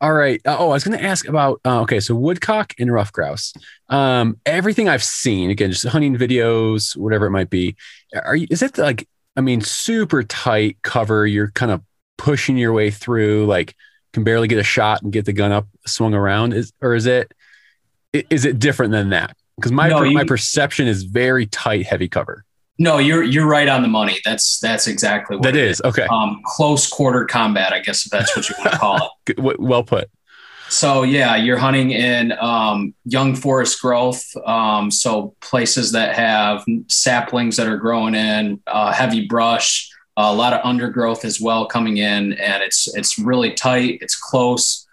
[0.01, 0.41] all right.
[0.45, 3.53] Uh, oh, I was going to ask about uh, okay, so woodcock and ruffed grouse.
[3.89, 7.75] Um, everything I've seen, again, just hunting videos, whatever it might be.
[8.15, 8.47] Are you?
[8.49, 9.07] Is it like?
[9.35, 11.25] I mean, super tight cover.
[11.25, 11.81] You're kind of
[12.17, 13.75] pushing your way through, like
[14.13, 16.53] can barely get a shot and get the gun up, swung around.
[16.53, 17.33] Is or is it?
[18.13, 19.35] Is it different than that?
[19.59, 22.45] Because my no, you, my perception is very tight, heavy cover.
[22.77, 24.19] No, you're you're right on the money.
[24.23, 25.79] That's that's exactly what that is.
[25.79, 25.81] is.
[25.81, 29.39] Okay, um, close quarter combat, I guess if that's what you want to call it.
[29.59, 30.09] well put.
[30.69, 34.23] So yeah, you're hunting in um, young forest growth.
[34.45, 40.53] Um, so places that have saplings that are growing in, uh, heavy brush, a lot
[40.53, 43.97] of undergrowth as well coming in, and it's it's really tight.
[44.01, 44.85] It's close.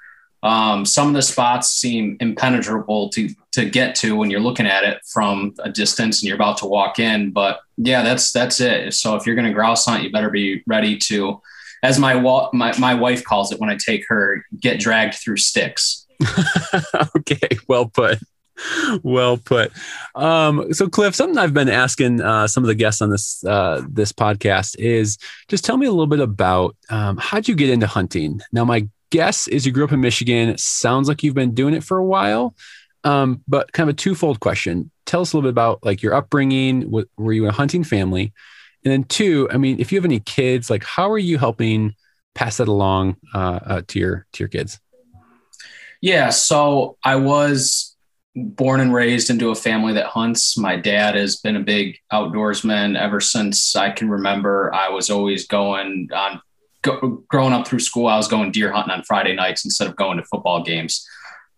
[0.47, 4.85] Um, some of the spots seem impenetrable to to get to when you're looking at
[4.85, 7.33] it from a distance and you're about to walk in.
[7.33, 8.95] But yeah, that's that's it.
[8.95, 11.43] So if you're going to grouse hunt, you better be ready to,
[11.83, 12.15] as my
[12.53, 16.07] my my wife calls it when I take her, get dragged through sticks.
[17.17, 18.21] okay, well put.
[19.03, 19.73] Well put.
[20.15, 23.83] Um, so, Cliff, something I've been asking uh, some of the guests on this uh,
[23.89, 27.89] this podcast is just tell me a little bit about um, how'd you get into
[27.89, 28.41] hunting.
[28.53, 30.57] Now, my guess is you grew up in Michigan.
[30.59, 32.55] Sounds like you've been doing it for a while.
[33.05, 34.91] Um, but kind of a twofold question.
[35.05, 36.91] Tell us a little bit about like your upbringing.
[36.91, 38.33] What, were you a hunting family?
[38.85, 41.95] And then two, I mean, if you have any kids, like how are you helping
[42.35, 44.81] pass that along uh, uh, to your to your kids?
[46.01, 47.97] Yeah, so I was
[48.35, 50.59] born and raised into a family that hunts.
[50.59, 54.73] My dad has been a big outdoorsman ever since I can remember.
[54.75, 56.41] I was always going on
[56.83, 59.97] go, growing up through school, I was going deer hunting on Friday nights instead of
[59.97, 61.07] going to football games.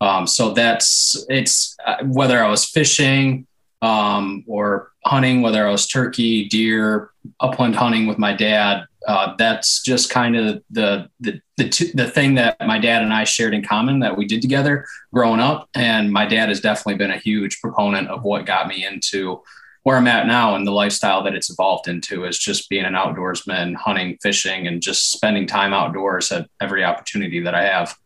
[0.00, 3.46] Um, so that's it's uh, whether I was fishing
[3.82, 8.84] um, or hunting, whether I was turkey, deer, upland hunting with my dad.
[9.06, 13.12] Uh, that's just kind of the the the, t- the thing that my dad and
[13.12, 15.68] I shared in common that we did together growing up.
[15.74, 19.42] And my dad has definitely been a huge proponent of what got me into
[19.88, 22.92] where I'm at now and the lifestyle that it's evolved into is just being an
[22.92, 27.96] outdoorsman, hunting, fishing, and just spending time outdoors at every opportunity that I have.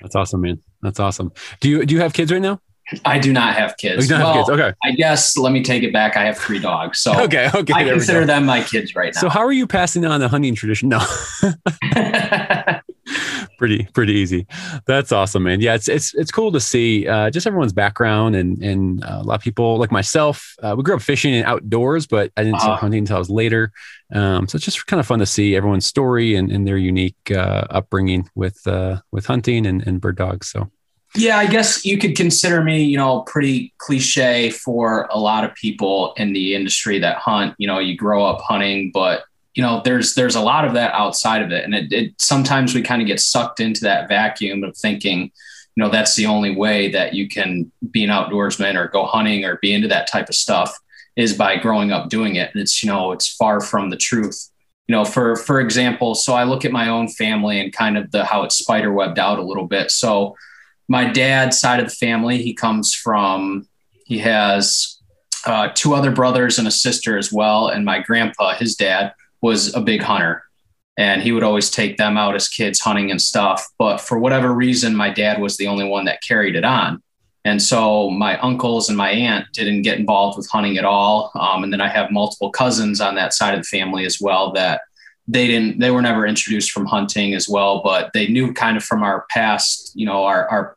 [0.00, 0.62] That's awesome, man.
[0.80, 1.30] That's awesome.
[1.60, 2.58] Do you do you have kids right now?
[3.04, 4.10] I do not have kids.
[4.10, 4.48] Oh, well, have kids.
[4.48, 4.72] Okay.
[4.82, 6.16] I guess let me take it back.
[6.16, 7.00] I have three dogs.
[7.00, 7.74] So okay, okay.
[7.74, 9.20] I consider them my kids right now.
[9.20, 10.88] So how are you passing on the hunting tradition?
[10.88, 11.00] No.
[13.58, 14.46] pretty pretty easy.
[14.86, 15.60] That's awesome, man.
[15.60, 19.22] Yeah, it's it's it's cool to see uh, just everyone's background and and uh, a
[19.22, 20.54] lot of people like myself.
[20.62, 22.80] Uh, we grew up fishing and outdoors, but I didn't start uh-huh.
[22.80, 23.72] hunting until I was later.
[24.12, 27.30] Um, so it's just kind of fun to see everyone's story and, and their unique
[27.30, 30.48] uh, upbringing with uh, with hunting and, and bird dogs.
[30.48, 30.70] So.
[31.16, 35.54] Yeah, I guess you could consider me, you know, pretty cliche for a lot of
[35.54, 37.54] people in the industry that hunt.
[37.56, 39.22] You know, you grow up hunting, but
[39.54, 41.64] you know there's there's a lot of that outside of it.
[41.64, 45.30] And it, it sometimes we kind of get sucked into that vacuum of thinking
[45.76, 49.44] you know that's the only way that you can be an outdoorsman or go hunting
[49.44, 50.76] or be into that type of stuff
[51.16, 52.50] is by growing up doing it.
[52.52, 54.50] And it's you know it's far from the truth.
[54.88, 58.10] You know for for example so i look at my own family and kind of
[58.10, 59.90] the how it's spider webbed out a little bit.
[59.90, 60.36] So
[60.88, 63.68] my dad's side of the family he comes from
[64.04, 65.00] he has
[65.46, 67.68] uh, two other brothers and a sister as well.
[67.68, 69.12] And my grandpa his dad
[69.44, 70.42] was a big hunter
[70.96, 73.62] and he would always take them out as kids hunting and stuff.
[73.78, 77.02] But for whatever reason, my dad was the only one that carried it on.
[77.44, 81.30] And so my uncles and my aunt didn't get involved with hunting at all.
[81.34, 84.50] Um, and then I have multiple cousins on that side of the family as well
[84.52, 84.80] that
[85.28, 88.82] they didn't, they were never introduced from hunting as well, but they knew kind of
[88.82, 90.76] from our past, you know, our, our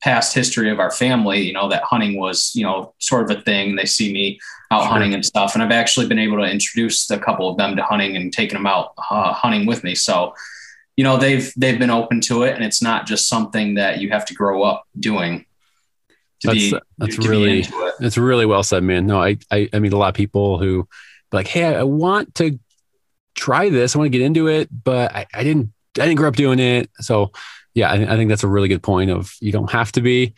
[0.00, 3.42] past history of our family, you know, that hunting was, you know, sort of a
[3.42, 3.74] thing.
[3.74, 4.38] They see me
[4.70, 4.90] out sure.
[4.90, 5.54] hunting and stuff.
[5.54, 8.56] And I've actually been able to introduce a couple of them to hunting and taking
[8.56, 9.94] them out uh, hunting with me.
[9.94, 10.34] So,
[10.96, 14.10] you know, they've they've been open to it, and it's not just something that you
[14.10, 15.44] have to grow up doing.
[16.40, 17.94] To that's be, that's really it.
[17.98, 19.06] that's really well said, man.
[19.06, 20.88] No, I, I I mean a lot of people who
[21.32, 22.58] like, hey, I want to
[23.34, 23.94] try this.
[23.94, 26.58] I want to get into it, but I, I didn't I didn't grow up doing
[26.58, 26.90] it.
[27.00, 27.32] So
[27.74, 29.10] yeah, I, I think that's a really good point.
[29.10, 30.34] Of you don't have to be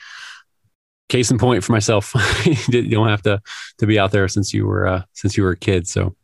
[1.08, 2.14] case in point for myself.
[2.68, 3.40] You don't have to
[3.78, 5.88] to be out there since you were uh, since you were a kid.
[5.88, 6.14] So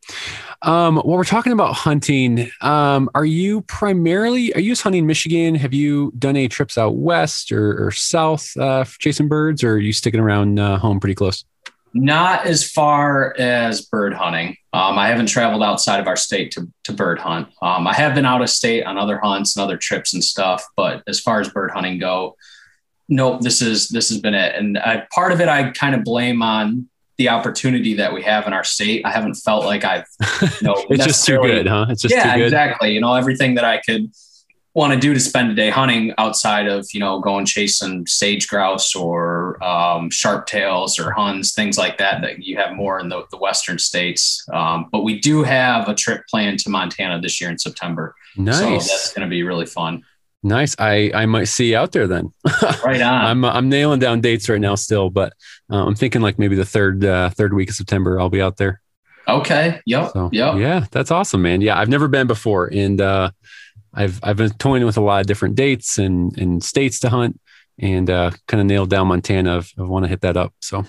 [0.63, 5.55] um while we're talking about hunting um are you primarily are you just hunting michigan?
[5.55, 9.79] Have you done any trips out west or, or south uh chasing birds or are
[9.79, 11.45] you sticking around uh, home pretty close?
[11.95, 14.57] Not as far as bird hunting.
[14.73, 17.49] Um, i haven't traveled outside of our state to, to bird hunt.
[17.63, 20.65] Um, i have been out of state on other hunts and other trips and stuff
[20.77, 22.37] but as far as bird hunting go
[23.09, 24.55] nope, this is this has been it.
[24.55, 28.47] And I, part of it, I kind of blame on the opportunity that we have
[28.47, 29.05] in our state.
[29.05, 30.07] I haven't felt like I've,
[30.43, 31.87] you know, it's just too good, huh?
[31.89, 32.93] It's just yeah, exactly.
[32.93, 34.11] You know, everything that I could
[34.75, 38.49] want to do to spend a day hunting outside of you know going chasing sage
[38.49, 43.09] grouse or um, sharp tails or huns things like that that you have more in
[43.09, 47.41] the, the western states um, but we do have a trip planned to montana this
[47.41, 48.59] year in september nice.
[48.59, 50.03] so that's going to be really fun
[50.45, 50.77] Nice.
[50.79, 52.31] I I might see you out there then.
[52.85, 53.25] right on.
[53.25, 55.33] I'm I'm nailing down dates right now still, but
[55.73, 58.59] uh, I'm thinking like maybe the third uh, third week of September I'll be out
[58.59, 58.83] there.
[59.27, 59.81] Okay.
[59.87, 60.11] Yep.
[60.13, 60.57] So, yep.
[60.57, 61.63] Yeah, that's awesome, man.
[61.63, 63.31] Yeah, I've never been before, and uh,
[63.95, 67.41] I've I've been toying with a lot of different dates and and states to hunt,
[67.79, 69.63] and uh, kind of nailed down Montana.
[69.79, 70.53] I want to hit that up.
[70.61, 70.85] So.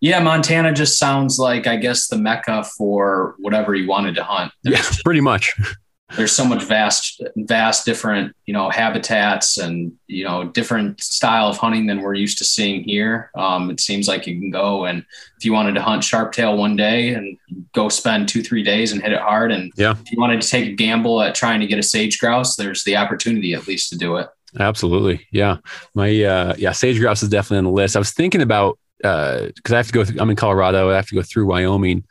[0.00, 4.52] Yeah, Montana just sounds like I guess the mecca for whatever you wanted to hunt.
[4.62, 5.54] There's yeah, pretty much.
[6.16, 11.58] there's so much vast vast different you know habitats and you know different style of
[11.58, 13.30] hunting than we're used to seeing here.
[13.34, 15.04] Um, it seems like you can go and
[15.36, 17.36] if you wanted to hunt sharptail one day and
[17.74, 19.94] go spend two three days and hit it hard and yeah.
[20.00, 22.84] if you wanted to take a gamble at trying to get a sage grouse there's
[22.84, 24.28] the opportunity at least to do it.
[24.58, 25.26] Absolutely.
[25.30, 25.58] Yeah.
[25.94, 27.96] My uh yeah sage grouse is definitely on the list.
[27.96, 30.90] I was thinking about uh because i have to go through i'm in colorado.
[30.90, 32.04] I have to go through wyoming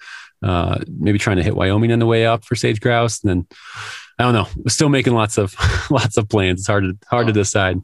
[0.44, 3.24] uh, maybe trying to hit Wyoming on the way up for sage grouse.
[3.24, 3.48] And then
[4.20, 5.56] I don't know, still making lots of
[5.92, 6.62] lots of plans.
[6.62, 7.28] It's hard to hard oh.
[7.28, 7.82] to decide.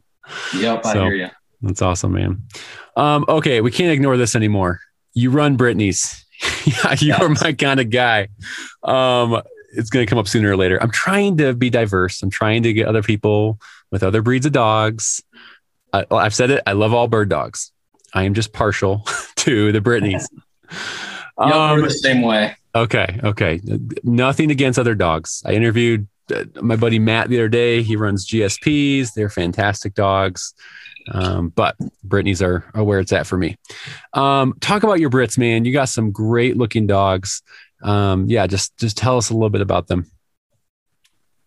[0.56, 1.28] Yep, so, I hear you.
[1.62, 2.42] That's awesome, man.
[2.96, 4.80] Um, okay, we can't ignore this anymore.
[5.14, 6.24] You run Brittany's.
[6.64, 8.28] yeah, you're my kind of guy.
[8.82, 9.42] Um,
[9.76, 10.80] it's going to come up sooner or later.
[10.82, 12.22] I'm trying to be diverse.
[12.22, 13.58] I'm trying to get other people
[13.90, 15.22] with other breeds of dogs.
[15.92, 16.62] I, I've said it.
[16.66, 17.72] I love all bird dogs.
[18.12, 20.28] I am just partial to the Brittany's.
[21.36, 22.56] Um, the same way.
[22.74, 23.60] Okay, okay.
[24.02, 25.42] Nothing against other dogs.
[25.44, 27.82] I interviewed uh, my buddy Matt the other day.
[27.82, 29.14] He runs GSPs.
[29.14, 30.54] They're fantastic dogs.
[31.12, 33.56] Um, but Brittany's are, are where it's at for me.
[34.14, 35.64] Um, talk about your Brits, man.
[35.64, 37.42] You got some great looking dogs.
[37.82, 40.10] Um, yeah, just just tell us a little bit about them.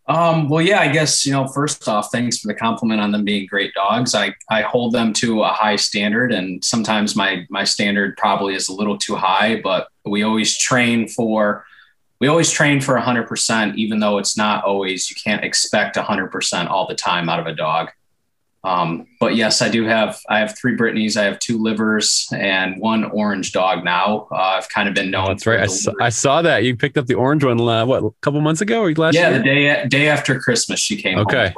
[0.10, 3.26] Um, well, yeah, I guess, you know, first off, thanks for the compliment on them
[3.26, 4.16] being great dogs.
[4.16, 8.70] I, I hold them to a high standard and sometimes my, my standard probably is
[8.70, 11.66] a little too high, but we always train for,
[12.22, 16.32] we always train for hundred percent, even though it's not always, you can't expect hundred
[16.32, 17.90] percent all the time out of a dog.
[18.64, 22.80] Um, but yes, I do have I have three Brittany's, I have two livers, and
[22.82, 24.28] one orange dog now.
[24.32, 25.28] Uh, I've kind of been known.
[25.28, 25.62] That's right.
[25.62, 27.62] I saw, I saw, that you picked up the orange one.
[27.62, 29.38] Uh, what a couple months ago or last yeah, year?
[29.38, 31.20] the day day after Christmas she came.
[31.20, 31.54] Okay.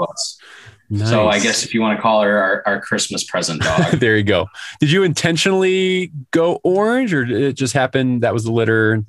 [0.92, 1.10] Nice.
[1.10, 3.92] So I guess if you want to call her our, our Christmas present dog.
[4.00, 4.48] there you go.
[4.80, 8.22] Did you intentionally go orange or did it just happen?
[8.22, 9.04] That was the litter.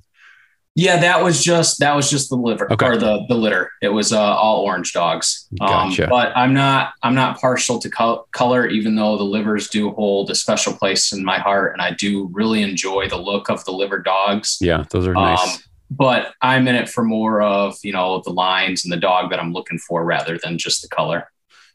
[0.77, 2.87] Yeah, that was just that was just the liver okay.
[2.87, 3.71] or the the litter.
[3.83, 5.49] It was uh, all orange dogs.
[5.61, 9.91] Um, but I'm not I'm not partial to col- color, even though the livers do
[9.91, 13.65] hold a special place in my heart, and I do really enjoy the look of
[13.65, 14.59] the liver dogs.
[14.61, 15.57] Yeah, those are nice.
[15.57, 15.61] Um,
[15.91, 19.41] but I'm in it for more of you know the lines and the dog that
[19.41, 21.29] I'm looking for rather than just the color.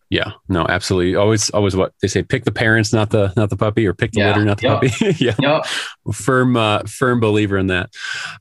[0.10, 1.16] Yeah, no, absolutely.
[1.16, 4.12] Always, always what they say: pick the parents, not the not the puppy, or pick
[4.12, 4.28] the yeah.
[4.28, 4.82] litter, not the yep.
[4.82, 5.16] puppy.
[5.24, 5.66] yeah, yep.
[6.14, 7.90] firm, uh, firm believer in that.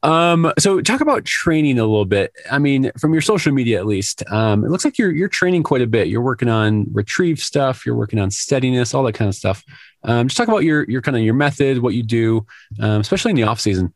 [0.02, 2.32] Um, so talk about training a little bit.
[2.50, 5.62] I mean, from your social media at least, um, it looks like you're you're training
[5.62, 6.08] quite a bit.
[6.08, 7.86] You're working on retrieve stuff.
[7.86, 9.64] You're working on steadiness, all that kind of stuff.
[10.02, 12.46] Um, just talk about your your kind of your method, what you do,
[12.78, 13.94] um, especially in the off season.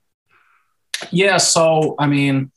[1.10, 2.50] Yeah, so I mean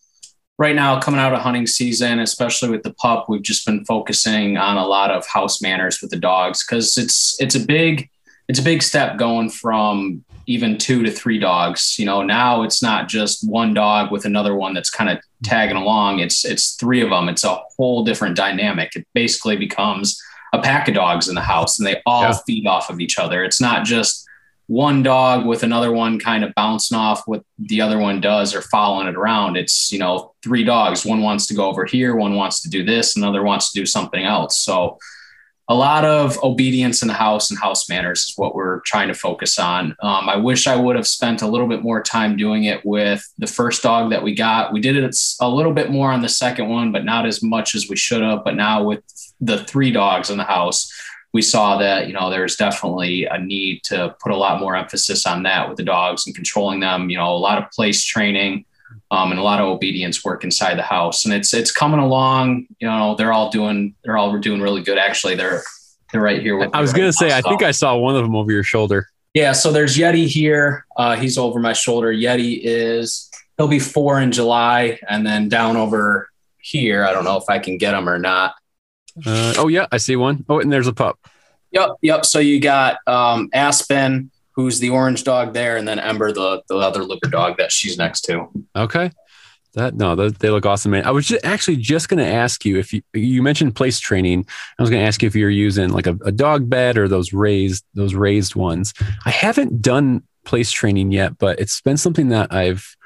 [0.62, 4.58] right now coming out of hunting season especially with the pup we've just been focusing
[4.58, 8.08] on a lot of house manners with the dogs because it's it's a big
[8.48, 12.22] it's a big step going from even two to three dogs you know?
[12.22, 16.20] Now it's not just one dog with another one that's kind of tagging along.
[16.20, 18.96] It's it's three of them it's a whole different dynamic.
[18.96, 20.22] It basically becomes
[20.54, 22.38] a pack of dogs in the house and they all yeah.
[22.46, 23.44] feed off of each other.
[23.44, 24.28] It's not just
[24.72, 28.62] one dog with another one kind of bouncing off what the other one does or
[28.62, 29.58] following it around.
[29.58, 31.06] It's, you know, three dogs.
[31.06, 33.86] One wants to go over here, one wants to do this, another wants to do
[33.86, 34.62] something else.
[34.62, 34.98] So
[35.68, 39.14] a lot of obedience in the house and house manners is what we're trying to
[39.14, 39.94] focus on.
[40.02, 43.22] Um, I wish I would have spent a little bit more time doing it with
[43.40, 44.72] the first dog that we got.
[44.72, 47.76] We did it a little bit more on the second one, but not as much
[47.76, 48.46] as we should have.
[48.46, 49.04] But now with
[49.42, 50.90] the three dogs in the house,
[51.34, 55.26] we saw that you know there's definitely a need to put a lot more emphasis
[55.26, 57.10] on that with the dogs and controlling them.
[57.10, 58.66] You know, a lot of place training
[59.12, 62.68] um, and a lot of obedience work inside the house, and it's it's coming along.
[62.80, 64.98] You know, they're all doing they're all doing really good.
[64.98, 65.64] Actually, they're
[66.12, 66.70] they're right here.
[66.74, 67.36] I was right gonna now, say, so.
[67.36, 69.08] I think I saw one of them over your shoulder.
[69.34, 70.86] Yeah, so there's Yeti here.
[70.98, 72.14] Uh, he's over my shoulder.
[72.14, 76.30] Yeti is he'll be four in July, and then down over
[76.60, 77.04] here.
[77.04, 78.56] I don't know if I can get him or not.
[79.26, 80.46] Uh, oh yeah, I see one.
[80.50, 81.20] Oh, and there's a pup.
[81.72, 82.26] Yep, yep.
[82.26, 86.78] So you got um, Aspen, who's the orange dog there, and then Ember, the the
[86.78, 88.50] other liver dog that she's next to.
[88.76, 89.12] Okay.
[89.74, 91.06] That no, they look awesome, man.
[91.06, 94.46] I was just, actually just going to ask you if you you mentioned place training.
[94.78, 97.08] I was going to ask you if you're using like a, a dog bed or
[97.08, 98.94] those raised those raised ones.
[99.26, 102.98] I haven't done place training yet, but it's been something that I've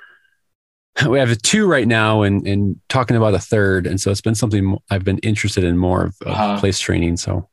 [1.09, 3.87] we have two right now and and talking about a third.
[3.87, 7.17] And so it's been something i've been interested in more of, of uh, place training.
[7.17, 7.47] So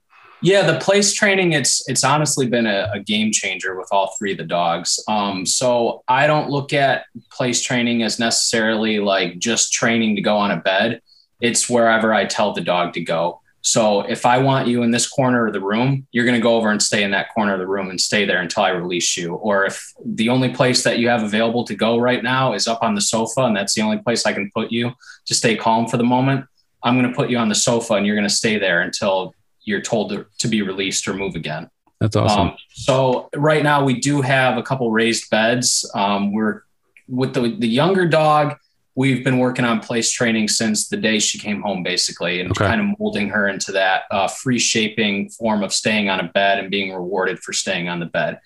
[0.44, 4.32] yeah the place training it's it's honestly been a, a, game changer with all three
[4.32, 4.98] of the dogs.
[5.08, 10.36] Um, so i don't look at place training as necessarily like just training to go
[10.36, 11.00] on a bed.
[11.40, 15.08] It's wherever i tell the dog to go so if I want you in this
[15.08, 17.60] corner of the room, you're going to go over and stay in that corner of
[17.60, 19.34] the room and stay there until I release you.
[19.34, 22.82] Or if the only place that you have available to go right now is up
[22.82, 24.92] on the sofa and that's the only place I can put you
[25.26, 26.44] to stay calm for the moment,
[26.82, 29.32] I'm going to put you on the sofa and you're going to stay there until
[29.62, 31.70] you're told to, to be released or move again.
[32.00, 32.48] That's awesome.
[32.48, 35.88] Um, so right now we do have a couple raised beds.
[35.94, 36.62] Um, we're
[37.08, 38.56] with the, the younger dog
[38.94, 42.66] we've been working on place training since the day she came home, basically, and okay.
[42.66, 46.58] kind of molding her into that uh, free shaping form of staying on a bed
[46.58, 48.38] and being rewarded for staying on the bed.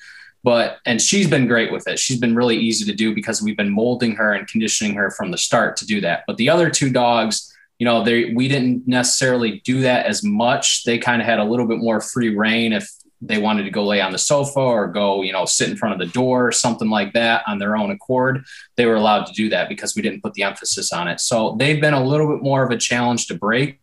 [0.45, 1.99] But, and she's been great with it.
[1.99, 5.33] She's been really easy to do because we've been molding her and conditioning her from
[5.33, 6.23] the start to do that.
[6.29, 10.85] But the other two dogs, you know, they, we didn't necessarily do that as much.
[10.85, 12.89] They kind of had a little bit more free reign if
[13.21, 15.95] they wanted to go lay on the sofa or go, you know, sit in front
[15.95, 18.45] of the door or something like that on their own accord,
[18.77, 21.21] they were allowed to do that because we didn't put the emphasis on it.
[21.21, 23.81] So they've been a little bit more of a challenge to break.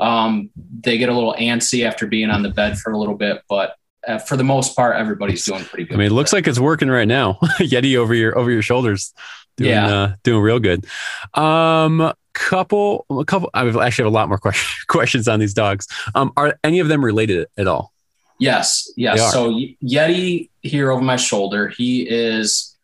[0.00, 0.50] Um,
[0.80, 3.76] they get a little antsy after being on the bed for a little bit, but
[4.06, 5.94] uh, for the most part, everybody's doing pretty good.
[5.94, 7.34] I mean, it looks like it's working right now.
[7.60, 9.14] Yeti over your over your shoulders,
[9.56, 9.88] doing yeah.
[9.88, 10.84] uh, doing real good.
[11.32, 13.48] Um, couple, a couple.
[13.54, 15.86] I actually have a lot more question, questions on these dogs.
[16.14, 17.93] Um, are any of them related at all?
[18.38, 19.32] Yes, yes.
[19.32, 19.50] So
[19.82, 22.76] Yeti here over my shoulder, he is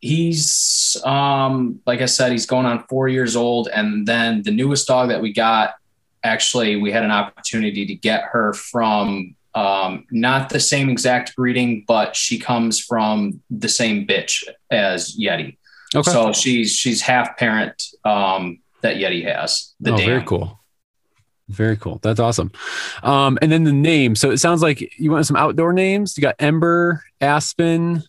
[0.00, 3.68] he's um like I said, he's going on four years old.
[3.68, 5.74] And then the newest dog that we got,
[6.24, 11.84] actually, we had an opportunity to get her from um, not the same exact breeding,
[11.86, 15.56] but she comes from the same bitch as Yeti.
[15.94, 16.10] Okay.
[16.10, 19.74] So she's she's half parent um, that Yeti has.
[19.80, 20.06] The oh, dam.
[20.06, 20.59] very cool.
[21.50, 21.98] Very cool.
[22.02, 22.52] That's awesome.
[23.02, 24.14] Um, and then the name.
[24.14, 26.16] So it sounds like you want some outdoor names.
[26.16, 28.04] You got Ember, Aspen.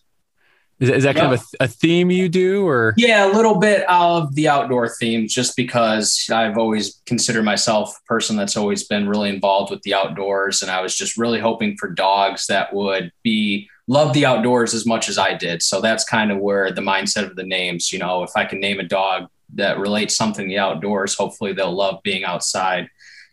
[0.78, 2.94] Is, is that kind of a, a, theme you do or?
[2.96, 8.06] Yeah, a little bit of the outdoor theme, just because I've always considered myself a
[8.06, 10.62] person that's always been really involved with the outdoors.
[10.62, 14.86] And I was just really hoping for dogs that would be love the outdoors as
[14.86, 15.62] much as I did.
[15.62, 18.60] So that's kind of where the mindset of the names, you know, if I can
[18.60, 22.88] name a dog that relates something to the outdoors, hopefully they'll love being outside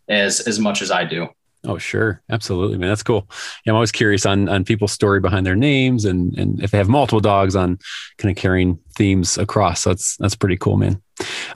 [0.10, 1.28] as as much as I do.
[1.66, 2.22] Oh, sure.
[2.30, 2.88] Absolutely, man.
[2.88, 3.28] That's cool.
[3.66, 6.78] Yeah, I'm always curious on on people's story behind their names and and if they
[6.78, 7.80] have multiple dogs on
[8.18, 9.82] kind of carrying themes across.
[9.82, 11.02] So that's that's pretty cool, man.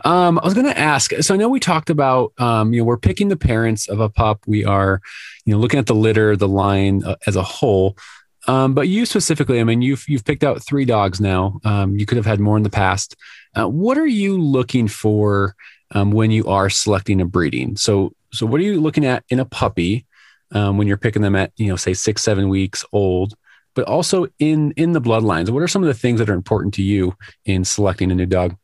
[0.03, 1.13] Um, I was going to ask.
[1.21, 4.09] So I know we talked about um, you know we're picking the parents of a
[4.09, 4.41] pup.
[4.45, 5.01] We are
[5.45, 7.97] you know looking at the litter, the line uh, as a whole.
[8.45, 11.61] Um, but you specifically, I mean, you've you've picked out three dogs now.
[11.63, 13.15] Um, you could have had more in the past.
[13.55, 15.55] Uh, what are you looking for
[15.91, 17.77] um, when you are selecting a breeding?
[17.77, 20.05] So so what are you looking at in a puppy
[20.51, 23.33] um, when you're picking them at you know say six seven weeks old?
[23.75, 26.73] But also in in the bloodlines, what are some of the things that are important
[26.75, 27.15] to you
[27.45, 28.55] in selecting a new dog?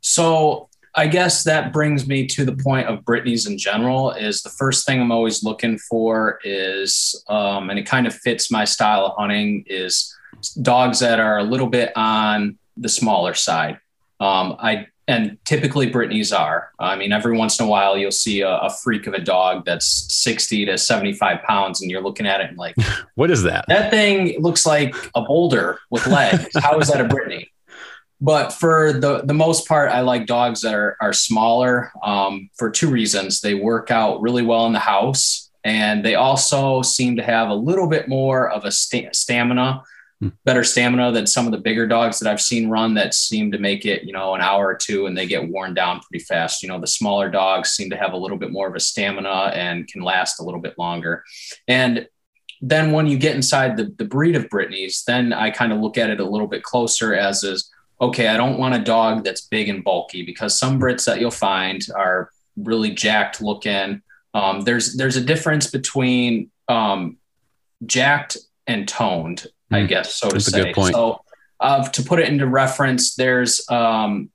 [0.00, 4.12] So I guess that brings me to the point of Brittany's in general.
[4.12, 8.50] Is the first thing I'm always looking for is, um, and it kind of fits
[8.50, 10.14] my style of hunting, is
[10.62, 13.78] dogs that are a little bit on the smaller side.
[14.20, 16.70] Um, I and typically Brittany's are.
[16.78, 19.64] I mean, every once in a while you'll see a, a, freak of a dog
[19.64, 22.74] that's 60 to 75 pounds, and you're looking at it and like,
[23.14, 23.66] what is that?
[23.68, 26.48] That thing looks like a boulder with legs.
[26.62, 27.50] How is that a Brittany?
[28.20, 32.70] But for the the most part, I like dogs that are are smaller um, for
[32.70, 33.40] two reasons.
[33.40, 37.54] They work out really well in the house, and they also seem to have a
[37.54, 39.82] little bit more of a st- stamina
[40.44, 43.58] better stamina than some of the bigger dogs that I've seen run that seem to
[43.58, 46.62] make it, you know, an hour or two and they get worn down pretty fast.
[46.62, 49.52] You know, the smaller dogs seem to have a little bit more of a stamina
[49.54, 51.24] and can last a little bit longer.
[51.68, 52.08] And
[52.60, 55.98] then when you get inside the, the breed of Brittany's, then I kind of look
[55.98, 59.42] at it a little bit closer as is, okay, I don't want a dog that's
[59.42, 64.02] big and bulky because some Brits that you'll find are really jacked looking.
[64.32, 67.18] Um, there's there's a difference between um,
[67.86, 68.36] jacked
[68.66, 69.46] and toned.
[69.74, 69.86] I hmm.
[69.86, 70.72] guess so That's to say.
[70.72, 71.20] So,
[71.60, 74.30] uh, to put it into reference, there's um,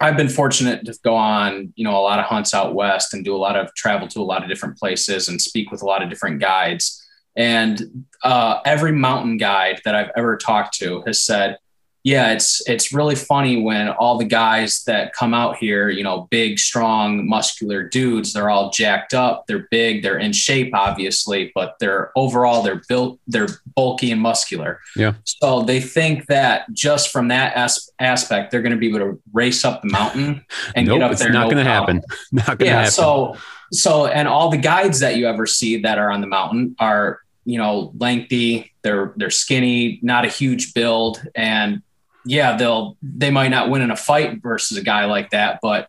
[0.00, 3.24] I've been fortunate to go on, you know, a lot of hunts out west and
[3.24, 5.86] do a lot of travel to a lot of different places and speak with a
[5.86, 7.00] lot of different guides.
[7.36, 11.56] And uh, every mountain guide that I've ever talked to has said,
[12.04, 16.26] yeah, it's it's really funny when all the guys that come out here, you know,
[16.30, 21.76] big, strong, muscular dudes, they're all jacked up, they're big, they're in shape, obviously, but
[21.78, 24.80] they're overall they're built, they're bulky and muscular.
[24.96, 25.14] Yeah.
[25.24, 29.22] So they think that just from that as- aspect, they're going to be able to
[29.32, 30.44] race up the mountain
[30.74, 31.30] and nope, get up it's there.
[31.30, 32.02] Not going to happen.
[32.32, 32.90] Not going to yeah, happen.
[32.90, 33.36] So
[33.72, 37.20] so and all the guides that you ever see that are on the mountain are
[37.44, 41.82] you know lengthy they're they're skinny not a huge build and
[42.24, 45.88] yeah, they'll they might not win in a fight versus a guy like that, but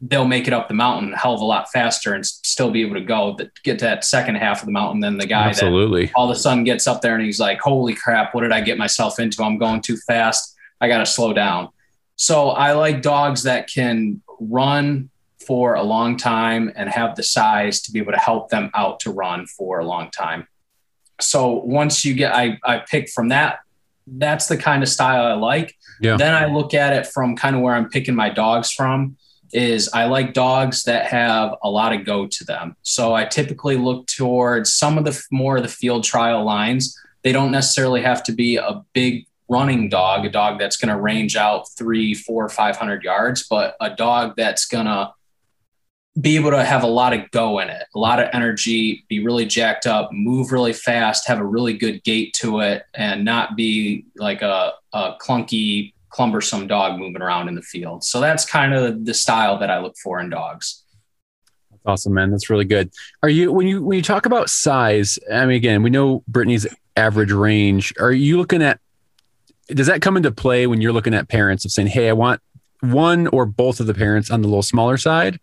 [0.00, 2.82] they'll make it up the mountain a hell of a lot faster and still be
[2.82, 6.06] able to go get to that second half of the mountain than the guy Absolutely.
[6.06, 8.52] that all of a sudden gets up there and he's like, "Holy crap, what did
[8.52, 9.42] I get myself into?
[9.42, 10.54] I'm going too fast.
[10.80, 11.68] I got to slow down."
[12.16, 15.10] So I like dogs that can run
[15.46, 19.00] for a long time and have the size to be able to help them out
[19.00, 20.46] to run for a long time.
[21.20, 23.58] So once you get, I, I pick from that
[24.06, 25.74] that's the kind of style I like.
[26.00, 26.16] Yeah.
[26.16, 29.16] Then I look at it from kind of where I'm picking my dogs from
[29.52, 32.76] is I like dogs that have a lot of go to them.
[32.82, 36.98] So I typically look towards some of the more of the field trial lines.
[37.22, 41.00] They don't necessarily have to be a big running dog, a dog that's going to
[41.00, 45.12] range out three, four, five hundred yards, but a dog that's going to
[46.20, 49.24] be able to have a lot of go in it, a lot of energy, be
[49.24, 53.56] really jacked up, move really fast, have a really good gait to it, and not
[53.56, 58.04] be like a, a clunky, cumbersome dog moving around in the field.
[58.04, 60.84] So that's kind of the style that I look for in dogs.
[61.70, 62.30] That's awesome, man.
[62.30, 62.92] That's really good.
[63.24, 65.18] Are you when you when you talk about size?
[65.32, 67.92] I mean, again, we know Brittany's average range.
[67.98, 68.78] Are you looking at?
[69.66, 72.40] Does that come into play when you're looking at parents of saying, "Hey, I want
[72.80, 75.40] one or both of the parents on the little smaller side"?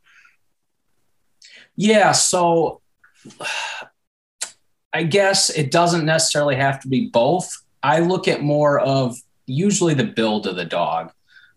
[1.82, 2.12] Yeah.
[2.12, 2.82] So
[4.94, 7.52] I guess it doesn't necessarily have to be both.
[7.82, 9.18] I look at more of
[9.48, 11.12] usually the build of the dog.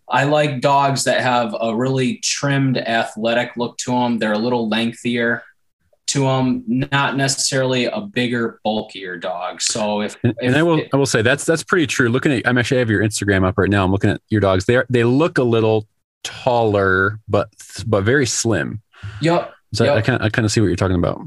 [0.09, 4.17] I like dogs that have a really trimmed athletic look to them.
[4.17, 5.43] They're a little lengthier
[6.07, 9.61] to them, not necessarily a bigger, bulkier dog.
[9.61, 12.09] So if and, if, I will I will say that's that's pretty true.
[12.09, 13.83] Looking at I'm actually I have your Instagram up right now.
[13.83, 14.65] I'm looking at your dogs.
[14.65, 15.87] They are, they look a little
[16.23, 17.49] taller, but
[17.85, 18.81] but very slim.
[19.21, 19.51] Yep.
[19.75, 19.97] So yep.
[19.97, 21.21] I kind I kind of see what you're talking about.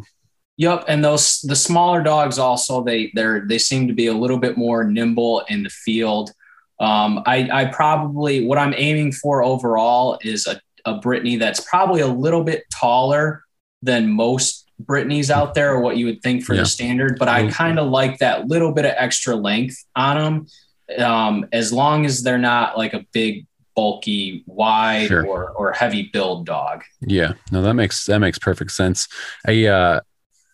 [0.57, 4.39] Yep, and those the smaller dogs also they they're they seem to be a little
[4.39, 6.33] bit more nimble in the field.
[6.81, 12.01] Um, I, I probably what I'm aiming for overall is a, a Brittany that's probably
[12.01, 13.45] a little bit taller
[13.83, 16.61] than most Brittany's out there or what you would think for yeah.
[16.61, 21.05] the standard, but I kind of like that little bit of extra length on them.
[21.05, 23.47] Um, as long as they're not like a big
[23.79, 25.25] bulky, wide sure.
[25.25, 26.83] or or heavy build dog.
[27.01, 29.07] Yeah, no, that makes that makes perfect sense.
[29.47, 30.01] I uh,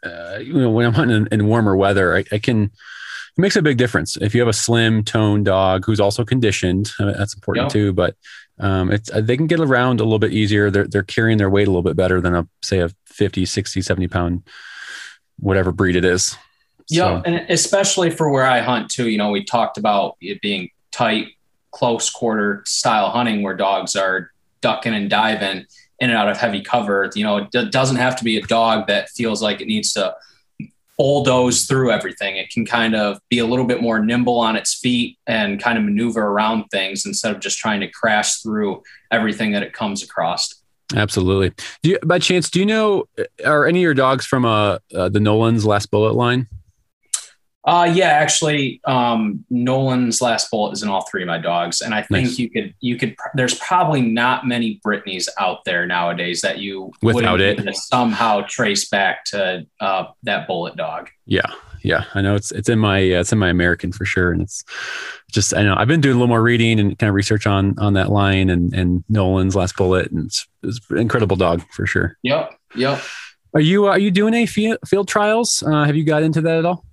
[0.04, 2.70] uh you know when I'm hunting in, in warmer weather, I, I, can it
[3.38, 6.90] makes a big difference if you have a slim toned dog who's also conditioned.
[6.98, 7.72] That's important yep.
[7.72, 8.14] too, but
[8.58, 10.70] um, it's uh, they can get around a little bit easier.
[10.70, 13.80] They're they're carrying their weight a little bit better than a say a 50, 60,
[13.80, 14.42] 70 pound
[15.38, 16.36] whatever breed it is.
[16.90, 17.22] Yeah, so.
[17.24, 19.08] and especially for where I hunt too.
[19.08, 21.28] You know, we talked about it being tight
[21.74, 25.66] close quarter style hunting where dogs are ducking and diving
[25.98, 27.10] in and out of heavy cover.
[27.14, 30.14] You know, it doesn't have to be a dog that feels like it needs to
[30.96, 32.36] bulldoze through everything.
[32.36, 35.76] It can kind of be a little bit more nimble on its feet and kind
[35.76, 40.02] of maneuver around things instead of just trying to crash through everything that it comes
[40.02, 40.62] across.
[40.94, 41.52] Absolutely.
[41.82, 43.08] Do you, by chance, do you know,
[43.44, 46.46] are any of your dogs from uh, uh the Nolan's last bullet line?
[47.66, 51.94] Uh, yeah, actually, um, Nolan's last bullet is in all three of my dogs, and
[51.94, 52.38] I think nice.
[52.38, 53.16] you could you could.
[53.34, 59.24] There's probably not many Brittany's out there nowadays that you without it somehow trace back
[59.26, 61.08] to uh, that bullet dog.
[61.24, 61.50] Yeah,
[61.82, 64.42] yeah, I know it's it's in my uh, it's in my American for sure, and
[64.42, 64.62] it's
[65.30, 67.78] just I know I've been doing a little more reading and kind of research on
[67.78, 71.86] on that line and and Nolan's last bullet, and it's, it's an incredible dog for
[71.86, 72.18] sure.
[72.22, 73.02] Yep, yep.
[73.54, 75.62] Are you uh, are you doing any field, field trials?
[75.62, 76.84] Uh, have you got into that at all?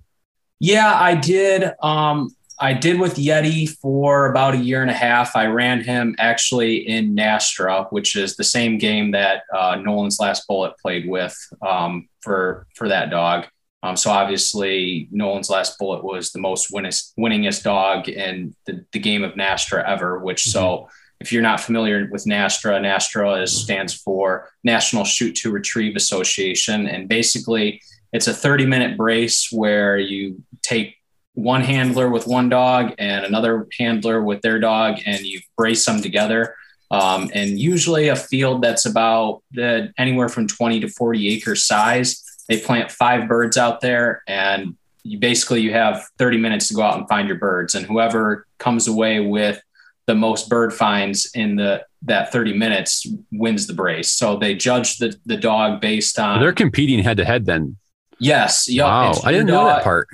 [0.62, 1.72] Yeah, I did.
[1.82, 5.34] Um, I did with Yeti for about a year and a half.
[5.34, 10.46] I ran him actually in NSTRA, which is the same game that uh, Nolan's Last
[10.46, 13.46] Bullet played with um, for for that dog.
[13.82, 19.00] Um, so obviously, Nolan's Last Bullet was the most winnest, winningest dog in the, the
[19.00, 20.20] game of NSTRA ever.
[20.20, 20.50] Which mm-hmm.
[20.52, 20.88] so,
[21.18, 26.86] if you're not familiar with NSTRA, NSTRA is, stands for National Shoot to Retrieve Association,
[26.86, 27.82] and basically
[28.12, 30.96] it's a 30 minute brace where you take
[31.34, 36.02] one handler with one dog and another handler with their dog and you brace them
[36.02, 36.54] together.
[36.90, 42.22] Um, and usually a field that's about the, anywhere from 20 to 40 acre size.
[42.48, 46.82] They plant five birds out there and you basically you have 30 minutes to go
[46.82, 49.60] out and find your birds and whoever comes away with
[50.06, 54.98] the most bird finds in the that 30 minutes wins the brace so they judge
[54.98, 57.76] the the dog based on they're competing head to head then
[58.22, 58.68] Yes.
[58.68, 58.86] Yep.
[58.86, 59.12] Wow.
[59.24, 59.54] I didn't dog.
[59.54, 60.08] know that part.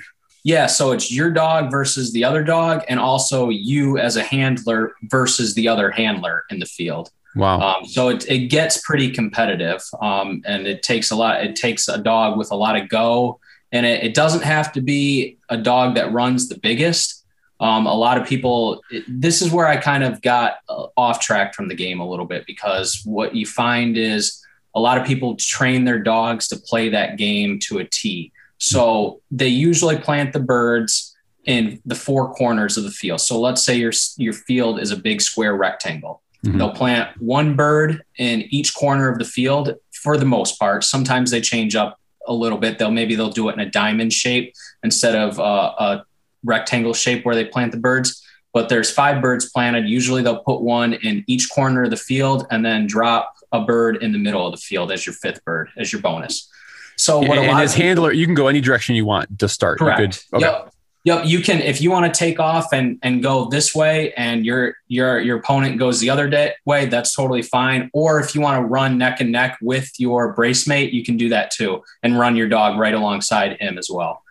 [0.49, 0.65] Yeah.
[0.65, 5.53] So it's your dog versus the other dog, and also you as a handler versus
[5.53, 7.11] the other handler in the field.
[7.37, 7.61] Wow.
[7.61, 9.83] Um, so it, it gets pretty competitive.
[10.01, 13.41] Um, and it takes a lot, it takes a dog with a lot of go.
[13.73, 17.27] And it, it doesn't have to be a dog that runs the biggest.
[17.61, 21.21] Um, a lot of people, it, this is where I kind of got uh, off
[21.21, 24.43] track from the game a little bit because what you find is
[24.75, 28.33] a lot of people train their dogs to play that game to a T.
[28.59, 33.21] So they usually plant the birds in the four corners of the field.
[33.21, 36.23] So let's say your your field is a big square rectangle.
[36.45, 36.59] Mm-hmm.
[36.59, 40.85] They'll plant one bird in each corner of the field for the most part.
[40.85, 42.79] Sometimes they change up a little bit.
[42.79, 44.53] They'll maybe they'll do it in a diamond shape
[44.83, 46.03] instead of uh, a
[46.45, 48.23] rectangle shape where they plant the birds.
[48.53, 49.89] But there's five birds planted.
[49.89, 54.03] Usually they'll put one in each corner of the field and then drop a bird
[54.03, 56.51] in the middle of the field as your fifth bird, as your bonus.
[56.99, 59.79] So what and, as handler, you can go any direction you want to start.
[59.79, 60.27] Correct.
[60.35, 60.45] Okay.
[60.45, 60.75] Yep.
[61.05, 61.27] Yep.
[61.27, 64.75] You can if you want to take off and and go this way, and your
[64.89, 66.87] your your opponent goes the other day, way.
[66.87, 67.89] That's totally fine.
[67.93, 71.17] Or if you want to run neck and neck with your brace mate, you can
[71.17, 74.23] do that too, and run your dog right alongside him as well.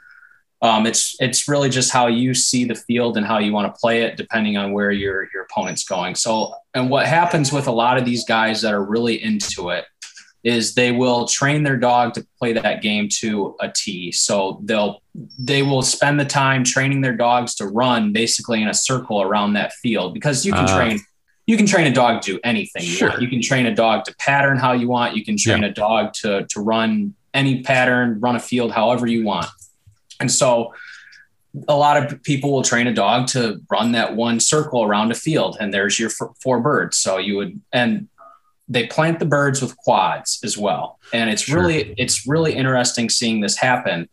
[0.61, 3.80] Um, it's it's really just how you see the field and how you want to
[3.80, 6.15] play it, depending on where your your opponent's going.
[6.15, 9.86] So, and what happens with a lot of these guys that are really into it
[10.43, 14.11] is they will train their dog to play that game to a T.
[14.11, 15.01] So they'll
[15.39, 19.53] they will spend the time training their dogs to run basically in a circle around
[19.53, 20.99] that field because you can uh, train
[21.47, 23.09] you can train a dog to do anything you sure.
[23.09, 23.21] want.
[23.21, 25.15] You can train a dog to pattern how you want.
[25.15, 25.69] You can train yeah.
[25.69, 29.47] a dog to to run any pattern, run a field however you want.
[30.19, 30.73] And so
[31.67, 35.15] a lot of people will train a dog to run that one circle around a
[35.15, 36.97] field and there's your four birds.
[36.97, 38.07] So you would, and
[38.70, 40.99] they plant the birds with quads as well.
[41.13, 41.61] And it's sure.
[41.61, 44.09] really, it's really interesting seeing this happen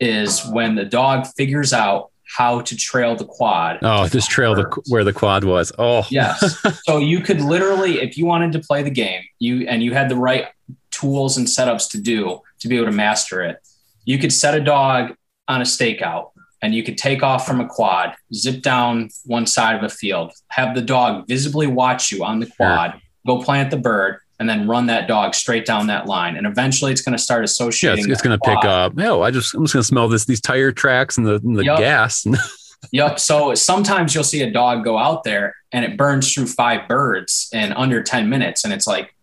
[0.00, 3.78] is when the dog figures out how to trail the quad.
[3.82, 4.74] Oh, just trail birds.
[4.74, 5.72] the where the quad was.
[5.78, 6.64] Oh, yes.
[6.84, 10.08] so you could literally, if you wanted to play the game, you and you had
[10.08, 10.48] the right
[10.90, 13.58] tools and setups to do to be able to master it,
[14.04, 15.14] you could set a dog
[15.48, 16.30] on a stakeout
[16.62, 20.32] and you could take off from a quad, zip down one side of a field,
[20.48, 24.66] have the dog visibly watch you on the quad, go plant the bird, and then
[24.66, 26.36] run that dog straight down that line.
[26.36, 27.98] And eventually it's going to start associating.
[27.98, 28.92] Yeah, it's, it's going to pick up.
[28.98, 31.56] Oh, I just, I'm just going to smell this, these tire tracks and the, and
[31.56, 31.78] the yep.
[31.78, 32.26] gas.
[32.92, 33.20] yep.
[33.20, 37.50] So sometimes you'll see a dog go out there and it burns through five birds
[37.52, 38.64] in under 10 minutes.
[38.64, 39.14] And it's like,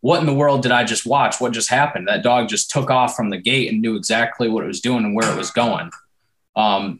[0.00, 1.38] what in the world did I just watch?
[1.38, 2.08] What just happened?
[2.08, 5.04] That dog just took off from the gate and knew exactly what it was doing
[5.04, 5.90] and where it was going.
[6.56, 6.98] Um,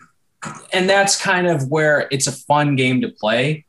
[0.72, 3.64] and that's kind of where it's a fun game to play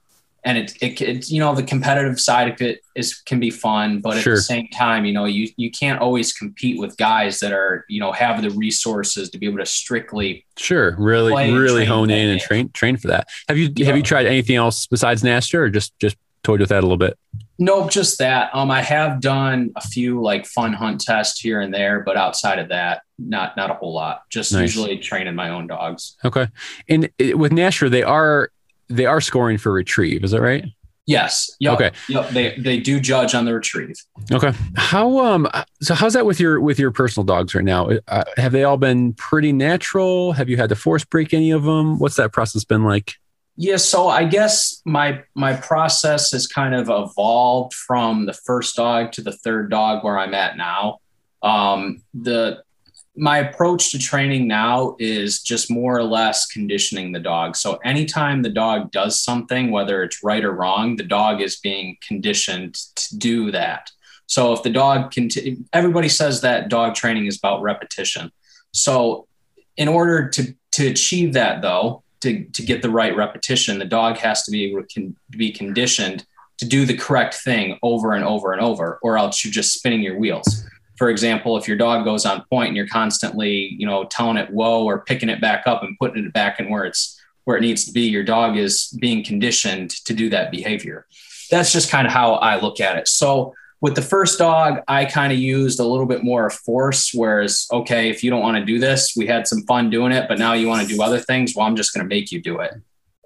[0.46, 4.00] and it, it, it, you know the competitive side of it is can be fun
[4.00, 4.34] but sure.
[4.34, 7.86] at the same time you know you you can't always compete with guys that are
[7.88, 12.30] you know have the resources to be able to strictly sure really really hone in
[12.30, 13.28] and train train for that.
[13.48, 13.88] Have you yeah.
[13.88, 16.98] have you tried anything else besides NSTRA or just just toyed with that a little
[16.98, 17.18] bit?
[17.58, 18.50] Nope just that.
[18.54, 22.60] Um i have done a few like fun hunt tests here and there but outside
[22.60, 24.24] of that not not a whole lot.
[24.30, 24.62] Just nice.
[24.62, 26.16] usually training my own dogs.
[26.26, 26.48] Okay.
[26.90, 28.52] And with Nasher they are
[28.96, 30.24] they are scoring for retrieve.
[30.24, 30.66] Is that right?
[31.06, 31.52] Yes.
[31.60, 31.74] Yep.
[31.74, 31.92] Okay.
[32.08, 32.30] Yep.
[32.30, 33.96] They they do judge on the retrieve.
[34.32, 34.54] Okay.
[34.76, 35.50] How um
[35.82, 37.90] so how's that with your with your personal dogs right now?
[38.08, 40.32] Uh, have they all been pretty natural?
[40.32, 42.00] Have you had to force break any of them?
[42.00, 43.16] What's that process been like?
[43.56, 49.12] Yeah, so I guess my my process has kind of evolved from the first dog
[49.14, 51.00] to the third dog where I'm at now.
[51.44, 52.64] Um, the
[53.16, 57.56] my approach to training now is just more or less conditioning the dog.
[57.56, 61.98] So anytime the dog does something, whether it's right or wrong, the dog is being
[62.06, 63.92] conditioned to do that.
[64.26, 65.30] So if the dog can,
[65.74, 68.32] everybody says that dog training is about repetition.
[68.72, 69.28] So
[69.78, 74.18] in order to to achieve that, though, to to get the right repetition, the dog
[74.18, 76.26] has to be to be conditioned
[76.58, 80.02] to do the correct thing over and over and over, or else you're just spinning
[80.02, 80.66] your wheels
[81.04, 84.50] for example, if your dog goes on point and you're constantly, you know, telling it
[84.50, 87.60] whoa or picking it back up and putting it back in where it's where it
[87.60, 91.06] needs to be, your dog is being conditioned to do that behavior.
[91.52, 93.10] That's just kind of how I look at it.
[93.10, 97.12] So with the first dog, I kind of used a little bit more force.
[97.14, 100.30] Whereas, okay, if you don't want to do this, we had some fun doing it,
[100.30, 101.54] but now you want to do other things.
[101.54, 102.72] Well, I'm just going to make you do it.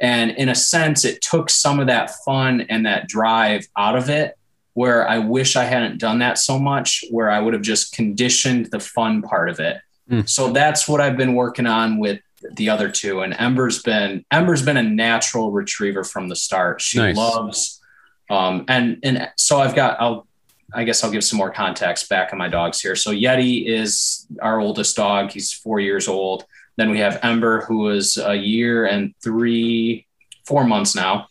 [0.02, 4.10] And in a sense, it took some of that fun and that drive out of
[4.10, 4.36] it
[4.78, 8.68] where I wish I hadn't done that so much, where I would have just conditioned
[8.68, 9.78] the fun part of it.
[10.08, 10.30] Mm.
[10.30, 12.20] So that's what I've been working on with
[12.52, 13.22] the other two.
[13.22, 16.80] And Ember's been Ember's been a natural retriever from the start.
[16.80, 17.18] She nice.
[17.18, 17.82] loves
[18.30, 20.28] um and and so I've got I'll
[20.72, 22.96] I guess I'll give some more context back on my dogs here.
[22.96, 25.32] So Yeti is our oldest dog.
[25.32, 26.46] He's four years old.
[26.76, 30.06] Then we have Ember, who is a year and three,
[30.46, 31.30] four months now.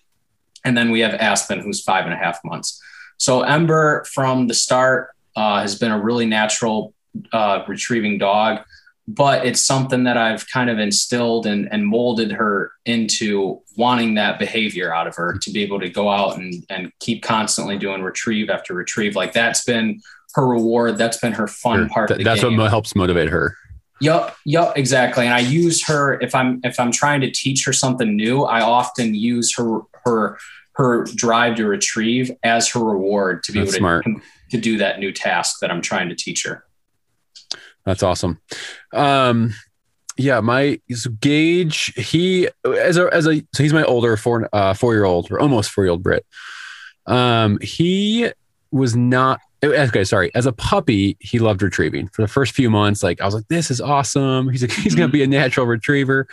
[0.65, 2.83] And then we have Aspen, who's five and a half months.
[3.19, 6.95] So Ember from the start uh, has been a really natural
[7.33, 8.61] uh, retrieving dog,
[9.09, 14.39] but it's something that I've kind of instilled and, and molded her into wanting that
[14.39, 18.03] behavior out of her to be able to go out and, and keep constantly doing
[18.03, 19.15] retrieve after retrieve.
[19.17, 20.01] Like that's been
[20.35, 20.99] her reward.
[20.99, 22.11] That's been her fun part.
[22.23, 22.57] that's game.
[22.57, 23.57] what helps motivate her.
[24.01, 25.25] Yep, yep, exactly.
[25.25, 28.43] And I use her if I'm if I'm trying to teach her something new.
[28.43, 30.39] I often use her her
[30.77, 34.21] her drive to retrieve as her reward to be That's able to,
[34.51, 36.65] to do that new task that I'm trying to teach her.
[37.87, 38.41] That's awesome.
[38.93, 39.55] Um,
[40.19, 44.75] yeah, my so Gage, he as a as a so he's my older four uh
[44.75, 46.27] four year old or almost four year old Brit.
[47.07, 48.31] Um, he
[48.71, 50.05] was not okay.
[50.05, 53.03] Sorry, as a puppy, he loved retrieving for the first few months.
[53.03, 54.49] Like I was like, this is awesome.
[54.49, 56.27] He's like, he's gonna be a natural retriever.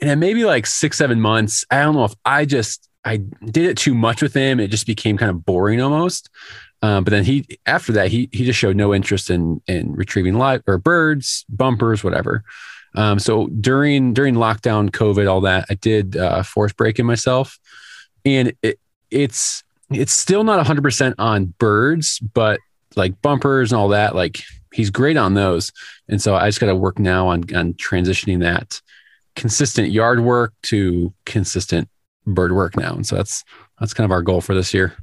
[0.00, 3.64] And then maybe like six seven months, I don't know if I just I did
[3.64, 4.60] it too much with him.
[4.60, 6.28] It just became kind of boring almost.
[6.82, 10.34] Um, but then he, after that, he he just showed no interest in in retrieving
[10.34, 12.44] live or birds, bumpers, whatever.
[12.94, 17.58] Um, so during during lockdown, COVID, all that, I did uh, force breaking myself,
[18.24, 18.78] and it,
[19.10, 22.60] it's it's still not 100 percent on birds, but
[22.94, 24.42] like bumpers and all that, like
[24.72, 25.72] he's great on those.
[26.08, 28.80] And so I just got to work now on on transitioning that
[29.34, 31.88] consistent yard work to consistent
[32.34, 32.94] bird work now.
[32.94, 33.44] And so that's
[33.80, 34.96] that's kind of our goal for this year.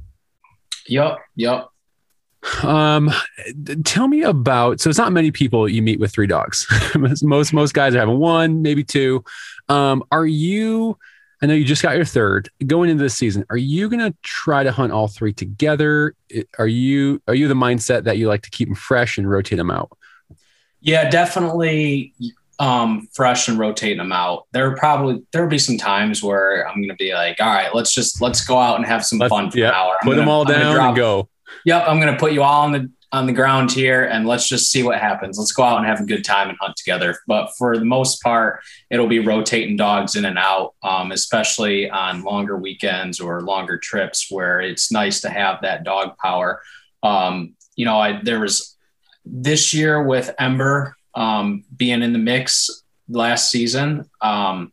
[0.88, 1.18] Yep.
[1.36, 1.68] Yep.
[2.62, 3.10] Um,
[3.84, 4.80] tell me about.
[4.80, 6.66] So it's not many people you meet with three dogs.
[7.22, 9.24] most most guys are having one, maybe two.
[9.68, 10.98] Um, are you?
[11.42, 13.44] I know you just got your third going into this season.
[13.50, 16.14] Are you going to try to hunt all three together?
[16.58, 19.58] Are you are you the mindset that you like to keep them fresh and rotate
[19.58, 19.96] them out?
[20.80, 22.14] Yeah, definitely
[22.58, 24.46] um, fresh and rotating them out.
[24.52, 28.20] There probably there'll be some times where I'm gonna be like, all right, let's just
[28.20, 29.92] let's go out and have some let's, fun for yeah, an hour.
[29.92, 31.28] I'm put gonna, them all down drop, and go.
[31.64, 34.70] Yep, I'm gonna put you all on the on the ground here and let's just
[34.70, 35.38] see what happens.
[35.38, 37.16] Let's go out and have a good time and hunt together.
[37.26, 42.24] But for the most part, it'll be rotating dogs in and out, um, especially on
[42.24, 46.60] longer weekends or longer trips where it's nice to have that dog power.
[47.02, 48.76] Um, you know, I, there was
[49.24, 54.08] this year with Ember um, being in the mix last season.
[54.20, 54.72] Um,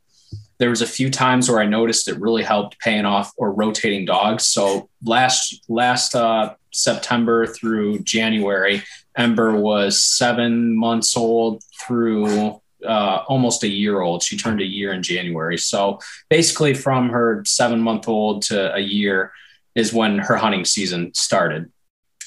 [0.59, 4.05] there was a few times where I noticed it really helped paying off or rotating
[4.05, 4.47] dogs.
[4.47, 8.83] So last last uh, September through January,
[9.17, 14.23] Ember was seven months old through uh, almost a year old.
[14.23, 15.57] She turned a year in January.
[15.57, 19.31] So basically, from her seven month old to a year
[19.75, 21.71] is when her hunting season started.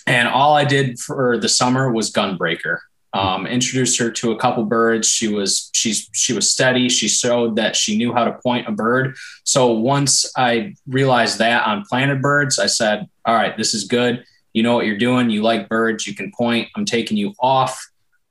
[0.06, 2.78] And all I did for the summer was gunbreaker.
[3.16, 5.08] Um, introduced her to a couple birds.
[5.08, 6.88] She was she's she was steady.
[6.88, 9.16] She showed that she knew how to point a bird.
[9.44, 14.24] So once I realized that on planted birds, I said, "All right, this is good.
[14.52, 15.30] You know what you're doing.
[15.30, 16.06] You like birds.
[16.06, 16.68] You can point.
[16.76, 17.86] I'm taking you off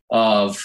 [0.10, 0.64] of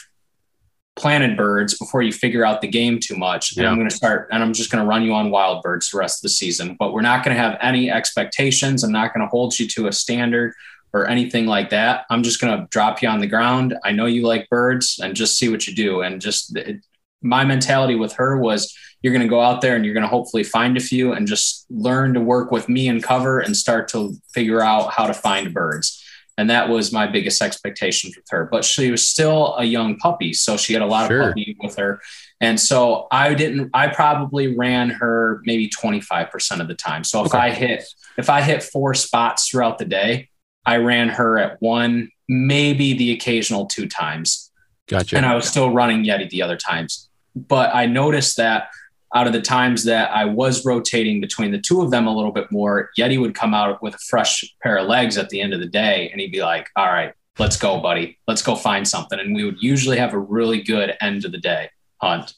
[0.97, 3.57] planted birds before you figure out the game too much.
[3.57, 3.63] Yeah.
[3.63, 5.91] And I'm going to start and I'm just going to run you on wild birds
[5.91, 6.77] the rest of the season.
[6.79, 8.85] But we're not going to have any expectations.
[8.85, 10.53] I'm not going to hold you to a standard
[10.93, 12.05] or anything like that.
[12.11, 13.77] I'm just going to drop you on the ground.
[13.85, 16.03] I know you like birds and just see what you do.
[16.03, 16.85] And just it,
[17.23, 20.09] my mentality with her was you're going to go out there and you're going to
[20.09, 23.89] hopefully find a few and just learn to work with me and cover and start
[23.89, 26.05] to figure out how to find birds.
[26.37, 28.49] And that was my biggest expectation with her.
[28.51, 30.33] But she was still a young puppy.
[30.33, 31.21] So she had a lot sure.
[31.21, 32.01] of puppy with her.
[32.41, 37.05] And so I didn't, I probably ran her maybe 25% of the time.
[37.05, 37.39] So if okay.
[37.39, 37.85] I hit,
[38.17, 40.30] if I hit four spots throughout the day,
[40.67, 44.51] I ran her at one, maybe the occasional two times.
[44.89, 45.17] Gotcha.
[45.17, 47.09] And I was still running Yeti the other times.
[47.35, 48.69] But I noticed that
[49.15, 52.33] out of the times that I was rotating between the two of them a little
[52.33, 55.53] bit more, Yeti would come out with a fresh pair of legs at the end
[55.53, 58.19] of the day and he'd be like, All right, let's go, buddy.
[58.29, 59.19] Let's go find something.
[59.19, 62.35] And we would usually have a really good end of the day hunt.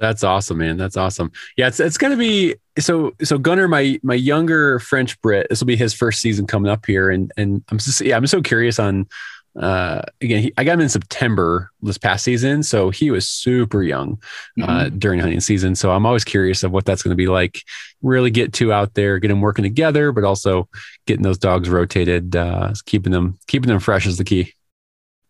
[0.00, 0.78] That's awesome, man.
[0.78, 1.30] That's awesome.
[1.58, 5.46] Yeah, it's it's gonna be so so Gunner, my my younger French Brit.
[5.50, 8.26] This will be his first season coming up here, and and I'm just yeah, I'm
[8.26, 9.06] so curious on.
[9.60, 13.82] Uh, again, he, I got him in September this past season, so he was super
[13.82, 14.22] young
[14.62, 14.98] uh, mm-hmm.
[14.98, 15.74] during hunting season.
[15.74, 17.64] So I'm always curious of what that's going to be like.
[18.00, 20.68] Really get two out there, get them working together, but also
[21.04, 24.54] getting those dogs rotated, uh, keeping them keeping them fresh is the key.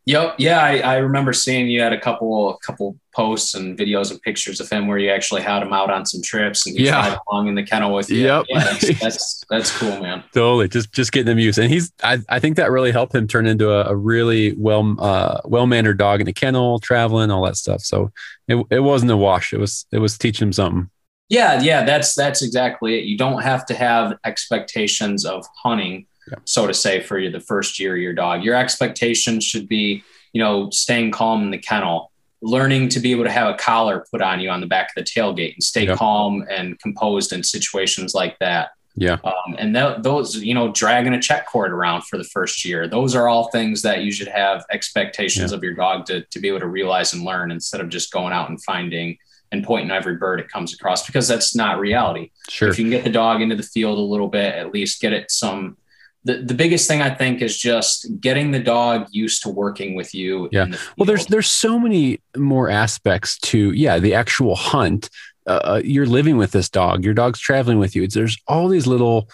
[0.07, 0.37] Yep.
[0.39, 4.21] Yeah, I, I, remember seeing you had a couple a couple posts and videos and
[4.23, 7.19] pictures of him where you actually had him out on some trips and he yeah.
[7.29, 8.23] along in the kennel with you.
[8.23, 8.47] Yep.
[8.49, 10.25] Yeah, that's, that's, that's cool, man.
[10.33, 10.69] Totally.
[10.69, 11.59] Just just getting him used.
[11.59, 14.97] And he's I, I think that really helped him turn into a, a really well
[14.99, 17.83] uh, well mannered dog in the kennel, traveling, all that stuff.
[17.83, 18.11] So
[18.49, 19.53] it, it wasn't a wash.
[19.53, 20.91] It was it was teaching him something.
[21.29, 23.05] Yeah, yeah, that's that's exactly it.
[23.05, 26.39] You don't have to have expectations of hunting yeah.
[26.45, 28.43] so to say, for you the first year of your dog.
[28.43, 30.03] Your expectations should be,
[30.33, 32.11] you know, staying calm in the kennel,
[32.43, 35.05] learning to be able to have a collar put on you on the back of
[35.05, 38.71] the tailgate and stay calm and composed in situations like that.
[38.97, 39.19] Yeah.
[39.25, 42.89] Um, and th- those, you know, dragging a check cord around for the first year,
[42.89, 45.57] those are all things that you should have expectations yeah.
[45.57, 48.33] of your dog to, to be able to realize and learn instead of just going
[48.33, 49.17] out and finding
[49.53, 52.31] and pointing every bird it comes across because that's not reality.
[52.49, 52.69] Sure.
[52.69, 55.13] If you can get the dog into the field a little bit, at least get
[55.13, 55.77] it some
[56.25, 60.15] the, the biggest thing I think is just getting the dog used to working with
[60.15, 60.49] you.
[60.53, 60.67] Yeah.
[60.67, 65.09] The well, there's there's so many more aspects to yeah the actual hunt.
[65.47, 67.05] Uh, uh you're living with this dog.
[67.05, 68.03] Your dog's traveling with you.
[68.03, 69.29] It's, there's all these little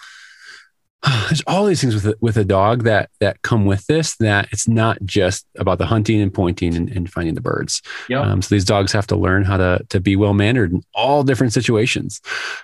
[1.27, 4.47] there's all these things with a, with a dog that that come with this that
[4.51, 7.81] it's not just about the hunting and pointing and, and finding the birds.
[8.09, 8.23] Yep.
[8.23, 11.23] Um, so these dogs have to learn how to to be well mannered in all
[11.23, 12.21] different situations.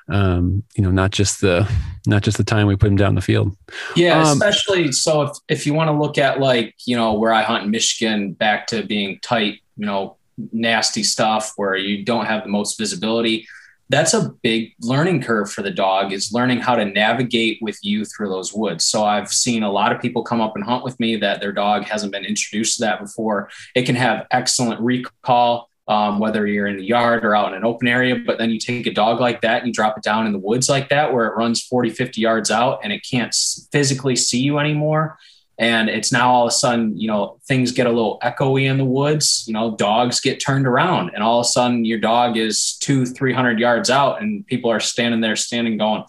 [0.09, 1.69] Um, you know not just the
[2.05, 3.55] not just the time we put them down the field.
[3.95, 7.33] Yeah um, especially so if, if you want to look at like you know where
[7.33, 10.17] i hunt in michigan back to being tight you know
[10.51, 13.47] nasty stuff where you don't have the most visibility
[13.93, 18.05] that's a big learning curve for the dog is learning how to navigate with you
[18.05, 18.85] through those woods.
[18.85, 21.51] So I've seen a lot of people come up and hunt with me that their
[21.51, 23.49] dog hasn't been introduced to that before.
[23.75, 27.65] It can have excellent recall, um, whether you're in the yard or out in an
[27.65, 30.25] open area, but then you take a dog like that and you drop it down
[30.25, 33.35] in the woods like that, where it runs 40, 50 yards out and it can't
[33.71, 35.19] physically see you anymore
[35.57, 38.77] and it's now all of a sudden you know things get a little echoey in
[38.77, 42.37] the woods you know dogs get turned around and all of a sudden your dog
[42.37, 46.03] is two three hundred yards out and people are standing there standing going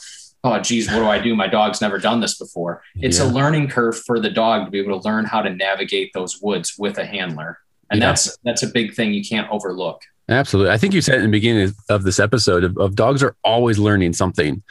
[0.44, 1.34] oh geez what do i do?
[1.34, 2.82] My dog's never done this before.
[2.96, 3.24] It's yeah.
[3.24, 6.40] a learning curve for the dog to be able to learn how to navigate those
[6.40, 7.58] woods with a handler.
[7.90, 8.08] And yeah.
[8.08, 10.02] that's that's a big thing you can't overlook.
[10.28, 10.72] Absolutely.
[10.72, 13.78] I think you said in the beginning of this episode of, of dogs are always
[13.78, 14.62] learning something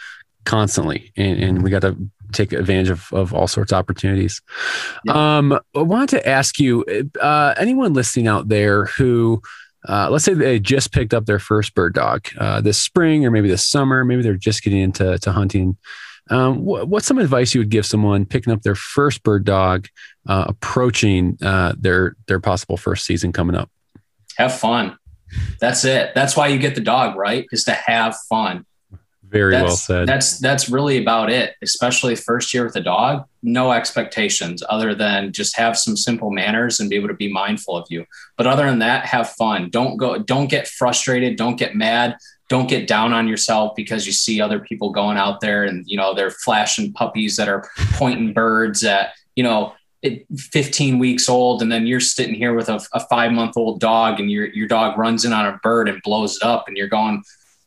[0.46, 1.98] constantly and, and we got to
[2.34, 4.42] take advantage of, of all sorts of opportunities.
[5.06, 5.38] Yeah.
[5.38, 6.84] Um, I wanted to ask you,
[7.22, 9.42] uh, anyone listening out there who,
[9.88, 13.32] uh, let's say they just picked up their first bird dog uh, this spring or
[13.32, 15.78] maybe this summer, maybe they're just getting into to hunting.
[16.30, 19.88] Um, wh- what's some advice you would give someone picking up their first bird dog,
[20.28, 23.70] uh, approaching uh, their their possible first season coming up?
[24.38, 24.98] Have fun.
[25.60, 26.14] That's it.
[26.16, 27.46] That's why you get the dog, right?
[27.52, 28.66] Is to have fun.
[29.34, 30.08] Very that's, well said.
[30.08, 31.56] That's that's really about it.
[31.64, 36.80] Especially first year with a dog, no expectations other than just have some simple manners
[36.80, 38.06] and be able to be mindful of you.
[38.38, 39.72] But other than that, have fun.
[39.72, 40.20] Don't go.
[40.20, 41.36] Don't get frustrated.
[41.36, 42.16] Don't get mad.
[42.48, 45.98] Don't get down on yourself because you see other people going out there and you
[45.98, 49.74] know they're flashing puppies that are pointing birds at you know
[50.38, 54.20] 15 weeks old and then you're sitting here with a, a five month old dog
[54.20, 56.88] and your your dog runs in on a bird and blows it up and you're
[56.88, 57.24] going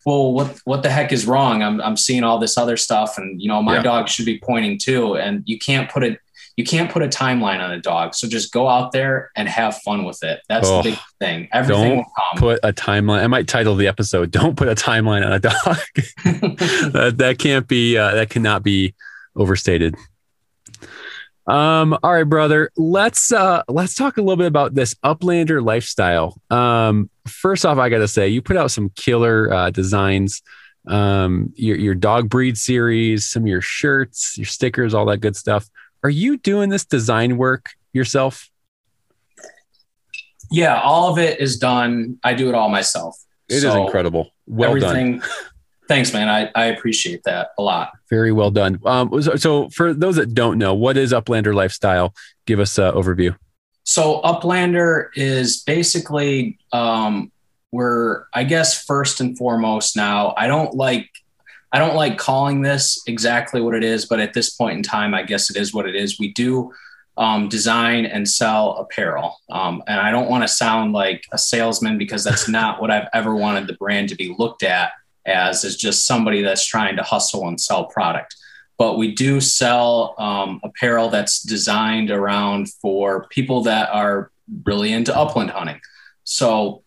[0.07, 1.63] well, what what the heck is wrong?
[1.63, 3.83] I'm I'm seeing all this other stuff, and you know my yeah.
[3.83, 5.17] dog should be pointing too.
[5.17, 6.21] And you can't put it
[6.57, 8.15] you can't put a timeline on a dog.
[8.15, 10.41] So just go out there and have fun with it.
[10.49, 11.49] That's oh, the big thing.
[11.53, 13.23] Everything don't Put a timeline.
[13.23, 15.53] I might title the episode "Don't Put a Timeline on a Dog."
[16.93, 17.99] that, that can't be.
[17.99, 18.95] Uh, that cannot be
[19.35, 19.97] overstated.
[21.47, 22.71] Um, all right, brother.
[22.77, 26.41] Let's uh let's talk a little bit about this Uplander lifestyle.
[26.51, 30.43] Um, first off, I gotta say, you put out some killer uh, designs.
[30.89, 35.37] Um, your your dog breed series, some of your shirts, your stickers, all that good
[35.37, 35.69] stuff.
[36.03, 38.51] Are you doing this design work yourself?
[40.51, 42.19] Yeah, all of it is done.
[42.23, 43.17] I do it all myself.
[43.49, 44.31] It so is incredible.
[44.47, 45.29] Well everything, done.
[45.89, 46.29] Thanks, man.
[46.29, 47.93] I, I appreciate that a lot.
[48.11, 48.81] Very well done.
[48.85, 52.15] Um, so, so, for those that don't know, what is Uplander Lifestyle?
[52.47, 53.37] Give us an overview.
[53.87, 57.31] So Uplander is basically um,
[57.71, 60.35] we're I guess first and foremost now.
[60.37, 61.09] I don't like
[61.73, 65.15] I don't like calling this exactly what it is, but at this point in time,
[65.15, 66.19] I guess it is what it is.
[66.19, 66.73] We do
[67.17, 69.41] um, design and sell apparel.
[69.51, 73.09] Um, and I don't want to sound like a salesman because that's not what I've
[73.13, 74.93] ever wanted the brand to be looked at
[75.27, 78.37] as is just somebody that's trying to hustle and sell product.
[78.79, 84.31] But we do sell um, apparel that's designed around for people that are
[84.65, 85.81] really into upland hunting.
[86.25, 86.83] So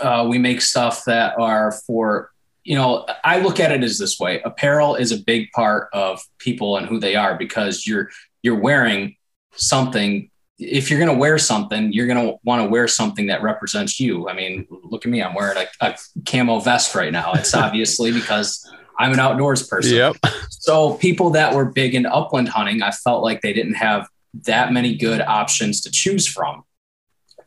[0.00, 2.30] uh, we make stuff that are for,
[2.64, 6.20] you know, I look at it as this way: apparel is a big part of
[6.38, 8.10] people and who they are because you're
[8.42, 9.16] you're wearing
[9.54, 13.42] something if you're going to wear something, you're going to want to wear something that
[13.42, 14.28] represents you.
[14.28, 15.22] I mean, look at me.
[15.22, 15.96] I'm wearing a, a
[16.26, 17.32] camo vest right now.
[17.32, 19.96] It's obviously because I'm an outdoors person.
[19.96, 20.16] Yep.
[20.50, 24.08] So people that were big in upland hunting, I felt like they didn't have
[24.44, 26.64] that many good options to choose from.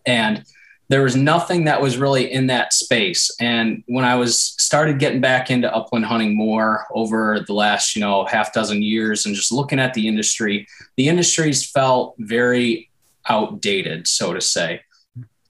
[0.06, 0.44] And
[0.90, 3.30] there was nothing that was really in that space.
[3.42, 8.00] And when I was started getting back into upland hunting more over the last, you
[8.00, 12.90] know, half dozen years and just looking at the industry, the industries felt very
[13.30, 14.82] outdated, so to say.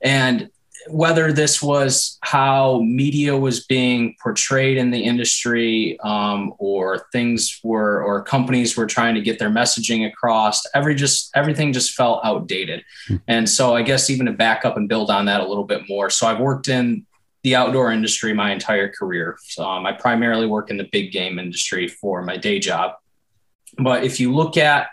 [0.01, 0.49] And
[0.89, 8.01] whether this was how media was being portrayed in the industry um, or things were
[8.03, 12.83] or companies were trying to get their messaging across every just everything just felt outdated
[13.07, 13.17] hmm.
[13.27, 15.81] and so i guess even to back up and build on that a little bit
[15.89, 17.05] more so i've worked in
[17.43, 21.39] the outdoor industry my entire career so um, i primarily work in the big game
[21.39, 22.93] industry for my day job
[23.77, 24.87] but if you look at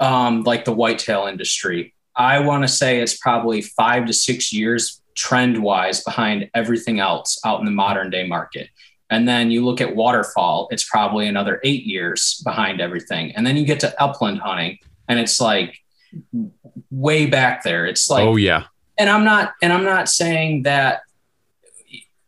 [0.00, 5.00] um, like the whitetail industry I want to say it's probably five to six years
[5.14, 8.68] trend wise behind everything else out in the modern day market.
[9.10, 13.32] And then you look at waterfowl, it's probably another eight years behind everything.
[13.32, 15.78] And then you get to upland hunting, and it's like
[16.90, 17.84] way back there.
[17.84, 18.64] It's like, oh, yeah.
[18.98, 21.02] And I'm not, and I'm not saying that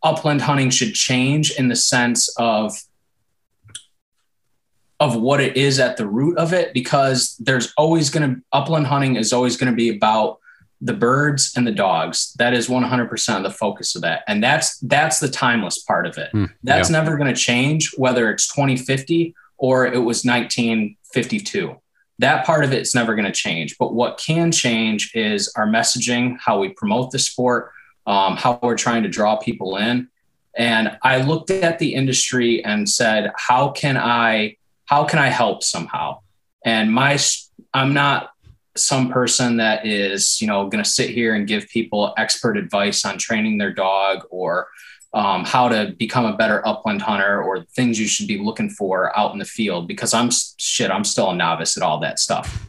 [0.03, 2.77] upland hunting should change in the sense of
[5.01, 8.87] of what it is at the root of it because there's always going to upland
[8.87, 10.39] hunting is always going to be about
[10.81, 12.35] the birds and the dogs.
[12.35, 14.23] That is 100% of the focus of that.
[14.29, 16.31] And that's that's the timeless part of it.
[16.33, 16.99] Mm, that's yeah.
[16.99, 21.77] never going to change whether it's 2050 or it was 1952
[22.21, 23.77] that part of it's never going to change.
[23.77, 27.73] But what can change is our messaging how we promote the sport
[28.07, 30.09] um, how we're trying to draw people in.
[30.57, 35.63] And i looked at the industry and said how can i how can I help
[35.63, 36.21] somehow?
[36.65, 37.19] And my,
[37.73, 38.31] I'm not
[38.77, 43.05] some person that is, you know, going to sit here and give people expert advice
[43.05, 44.69] on training their dog or
[45.13, 49.17] um, how to become a better upland hunter or things you should be looking for
[49.17, 52.69] out in the field because I'm shit, I'm still a novice at all that stuff.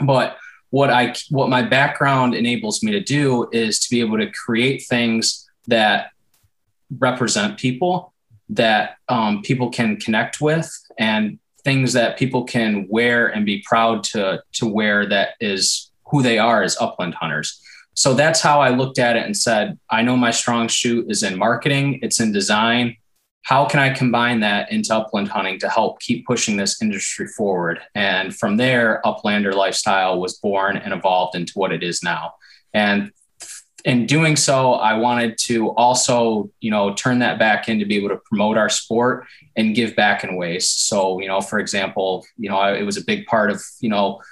[0.00, 0.38] But
[0.70, 4.84] what I, what my background enables me to do is to be able to create
[4.88, 6.10] things that
[6.98, 8.14] represent people
[8.48, 14.04] that um, people can connect with and things that people can wear and be proud
[14.04, 17.60] to to wear that is who they are as upland hunters.
[17.94, 21.22] So that's how I looked at it and said, I know my strong suit is
[21.22, 22.96] in marketing, it's in design.
[23.42, 27.78] How can I combine that into upland hunting to help keep pushing this industry forward?
[27.94, 32.34] And from there, Uplander Lifestyle was born and evolved into what it is now.
[32.72, 33.12] And
[33.84, 37.96] in doing so, I wanted to also, you know, turn that back in to be
[37.96, 39.26] able to promote our sport
[39.56, 40.68] and give back in ways.
[40.68, 44.22] So, you know, for example, you know, it was a big part of, you know,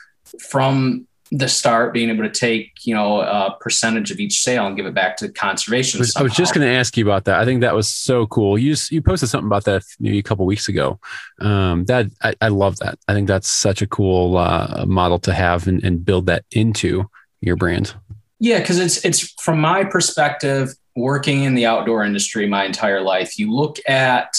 [0.41, 4.77] from the start being able to take you know a percentage of each sale and
[4.77, 5.99] give it back to conservation.
[5.99, 7.41] I was, I was just going to ask you about that.
[7.41, 8.59] I think that was so cool.
[8.59, 11.01] You you posted something about that maybe a couple weeks ago.
[11.41, 12.99] Um, that I, I, love that.
[13.09, 17.09] I think that's such a cool uh, model to have and, and build that into
[17.41, 17.95] your brand.
[18.43, 23.39] Yeah, because it's it's from my perspective, working in the outdoor industry my entire life.
[23.39, 24.35] You look at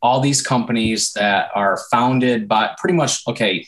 [0.00, 3.66] all these companies that are founded by pretty much okay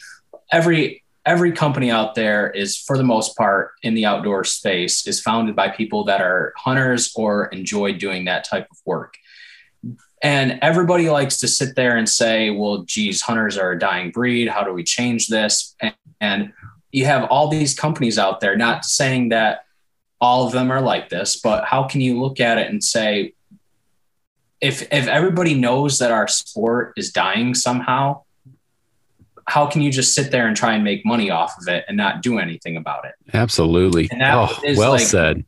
[0.53, 5.21] every every company out there is for the most part in the outdoor space is
[5.21, 9.15] founded by people that are hunters or enjoy doing that type of work
[10.23, 14.47] and everybody likes to sit there and say well geez hunters are a dying breed
[14.47, 16.53] how do we change this and, and
[16.93, 19.64] you have all these companies out there not saying that
[20.25, 23.35] all of them are like this but how can you look at it and say
[24.61, 28.21] if if everybody knows that our sport is dying somehow
[29.47, 31.97] how can you just sit there and try and make money off of it and
[31.97, 33.15] not do anything about it?
[33.33, 34.09] Absolutely.
[34.23, 35.45] oh, well like said.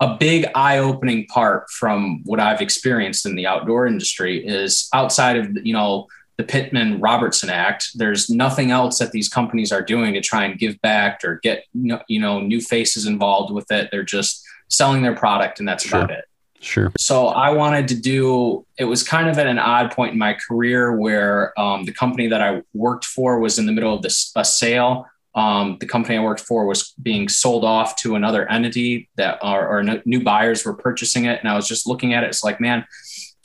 [0.00, 5.64] A big eye-opening part from what I've experienced in the outdoor industry is outside of
[5.64, 7.90] you know the Pittman Robertson Act.
[7.94, 11.64] There's nothing else that these companies are doing to try and give back or get
[11.74, 13.88] you know new faces involved with it.
[13.90, 16.00] They're just selling their product and that's sure.
[16.00, 16.24] about it.
[16.62, 16.92] Sure.
[16.96, 20.34] So I wanted to do, it was kind of at an odd point in my
[20.34, 24.32] career where um, the company that I worked for was in the middle of this,
[24.36, 25.06] a sale.
[25.34, 29.66] Um, the company I worked for was being sold off to another entity that or,
[29.66, 31.40] or new buyers were purchasing it.
[31.40, 32.28] And I was just looking at it.
[32.28, 32.86] It's like, man,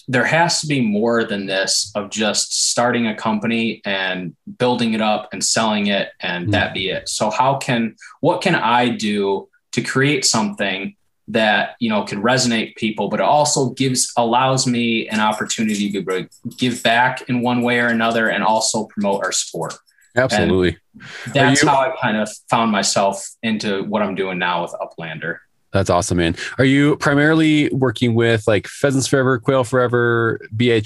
[0.08, 5.01] there has to be more than this of just starting a company and building it
[5.01, 6.51] up and selling it and mm.
[6.51, 7.10] that be it.
[7.10, 10.95] So how can, what can I do to create something
[11.30, 16.28] that you know can resonate people but it also gives allows me an opportunity to
[16.58, 19.76] give back in one way or another and also promote our sport
[20.16, 20.78] absolutely
[21.26, 24.74] and that's you, how i kind of found myself into what i'm doing now with
[24.80, 25.39] uplander
[25.78, 30.82] that's awesome man are you primarily working with like pheasants forever quail forever bha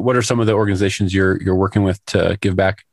[0.00, 2.84] what are some of the organizations you're you're working with to give back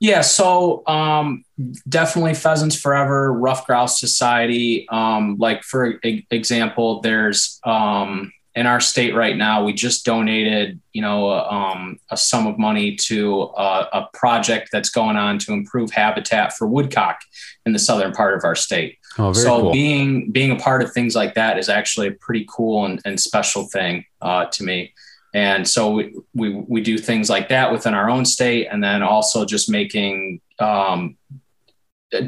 [0.00, 1.44] yeah, so um,
[1.88, 4.88] definitely Pheasants Forever, Ruffed Grouse Society.
[4.90, 11.00] Um, like for example, there's um, in our state right now, we just donated, you
[11.00, 15.92] know, um, a sum of money to a, a, project that's going on to improve
[15.92, 17.20] habitat for woodcock
[17.66, 18.97] in the southern part of our state.
[19.16, 19.72] Oh, so cool.
[19.72, 23.18] being being a part of things like that is actually a pretty cool and, and
[23.18, 24.92] special thing uh, to me.
[25.34, 29.02] And so we, we, we do things like that within our own state, and then
[29.02, 31.16] also just making um,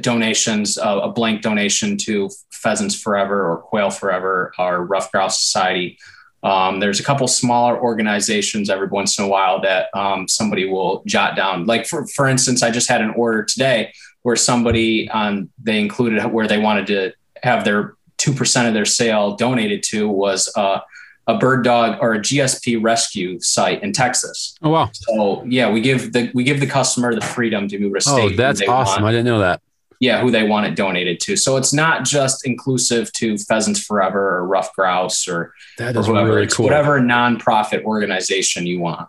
[0.00, 5.98] donations, uh, a blank donation to Pheasants Forever or Quail Forever, our Ruffed Grouse Society.
[6.42, 11.02] Um, there's a couple smaller organizations every once in a while that um, somebody will
[11.06, 11.66] jot down.
[11.66, 13.92] Like for, for instance, I just had an order today
[14.22, 17.12] where somebody um, they included where they wanted to
[17.42, 20.80] have their two percent of their sale donated to was uh,
[21.26, 24.56] a bird dog or a GSP rescue site in Texas.
[24.62, 24.90] Oh wow!
[24.92, 28.10] So yeah, we give the we give the customer the freedom to be able to
[28.10, 28.32] oh, state.
[28.32, 29.02] Oh, that's awesome!
[29.02, 29.62] Want, I didn't know that.
[30.00, 31.36] Yeah, who they want it donated to.
[31.36, 36.12] So it's not just inclusive to Pheasants Forever or Ruffed Grouse or that is or
[36.12, 36.34] whoever.
[36.34, 36.64] really cool.
[36.64, 39.08] whatever nonprofit organization you want.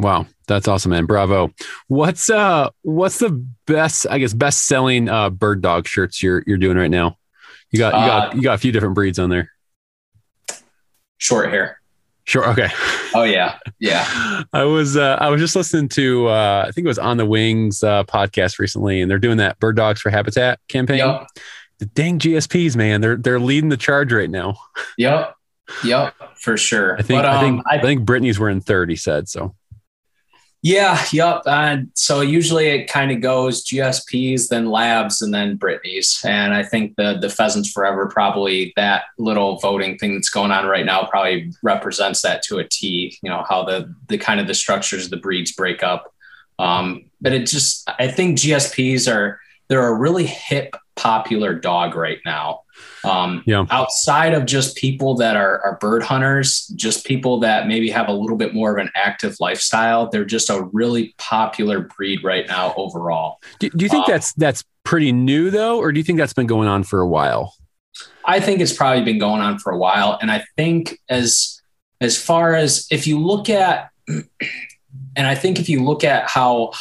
[0.00, 1.06] Wow, that's awesome, man!
[1.06, 1.52] Bravo.
[1.88, 4.06] What's uh, what's the best?
[4.08, 7.18] I guess best selling uh bird dog shirts you're you're doing right now.
[7.70, 9.50] You got you got uh, you got a few different breeds on there
[11.20, 11.80] short hair.
[12.24, 12.48] Sure.
[12.50, 12.68] Okay.
[13.14, 14.42] Oh yeah, yeah.
[14.52, 17.26] I was uh, I was just listening to uh, I think it was on the
[17.26, 20.98] Wings uh, podcast recently, and they're doing that Bird Dogs for Habitat campaign.
[20.98, 21.26] Yep.
[21.78, 24.56] The dang GSPs, man, they're they're leading the charge right now.
[24.98, 25.34] Yep.
[25.84, 26.14] Yep.
[26.36, 26.94] For sure.
[26.94, 28.90] I think but, um, I think I, I think Brittany's wearing third.
[28.90, 29.54] He said so.
[30.62, 31.42] Yeah, yep.
[31.46, 36.20] And so usually it kind of goes GSPs, then labs, and then Brittany's.
[36.22, 40.66] And I think the the Pheasants Forever probably that little voting thing that's going on
[40.66, 43.18] right now probably represents that to a T.
[43.22, 46.12] You know how the the kind of the structures the breeds break up.
[46.58, 52.18] Um, but it just I think GSPs are they're a really hip, popular dog right
[52.26, 52.62] now.
[53.04, 53.66] Um, yeah.
[53.70, 58.12] Outside of just people that are, are bird hunters, just people that maybe have a
[58.12, 62.74] little bit more of an active lifestyle, they're just a really popular breed right now
[62.76, 63.38] overall.
[63.58, 66.32] Do, do you think um, that's that's pretty new though, or do you think that's
[66.32, 67.54] been going on for a while?
[68.24, 71.60] I think it's probably been going on for a while, and I think as
[72.00, 74.26] as far as if you look at, and
[75.26, 76.72] I think if you look at how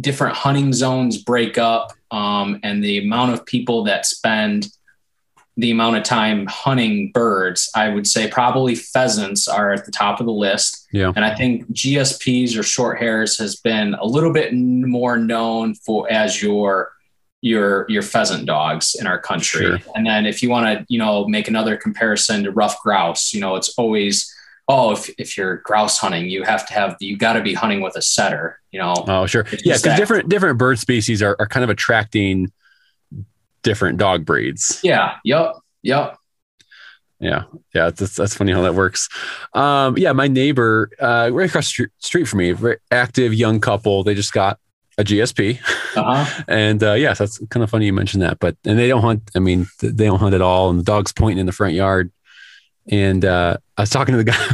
[0.00, 4.68] different hunting zones break up um, and the amount of people that spend
[5.56, 10.20] the amount of time hunting birds, I would say probably pheasants are at the top
[10.20, 10.86] of the list.
[10.92, 11.12] Yeah.
[11.16, 16.10] And I think GSPs or short hairs has been a little bit more known for
[16.10, 16.92] as your
[17.42, 19.66] your your pheasant dogs in our country.
[19.66, 19.92] Sure.
[19.94, 23.40] And then if you want to, you know, make another comparison to ruffed grouse, you
[23.40, 24.32] know, it's always
[24.68, 27.80] oh, if, if you're grouse hunting, you have to have, you got to be hunting
[27.80, 28.94] with a setter, you know?
[29.06, 29.46] Oh, sure.
[29.64, 29.74] yeah.
[29.74, 32.50] Cause different, different bird species are, are kind of attracting
[33.66, 34.80] different dog breeds.
[34.84, 35.16] Yeah.
[35.24, 35.56] Yep.
[35.82, 36.16] Yep.
[37.18, 37.42] Yeah.
[37.74, 37.90] Yeah.
[37.90, 39.08] That's, that's funny how that works.
[39.54, 40.12] Um, yeah.
[40.12, 44.04] My neighbor, uh, right across the street from me, very active young couple.
[44.04, 44.60] They just got
[44.98, 45.58] a GSP.
[45.96, 46.42] Uh-huh.
[46.48, 48.38] and uh, yes, that's kind of funny you mentioned that.
[48.38, 49.32] But and they don't hunt.
[49.34, 50.70] I mean, they don't hunt at all.
[50.70, 52.12] And the dog's pointing in the front yard.
[52.88, 54.46] And uh, I was talking to the guy,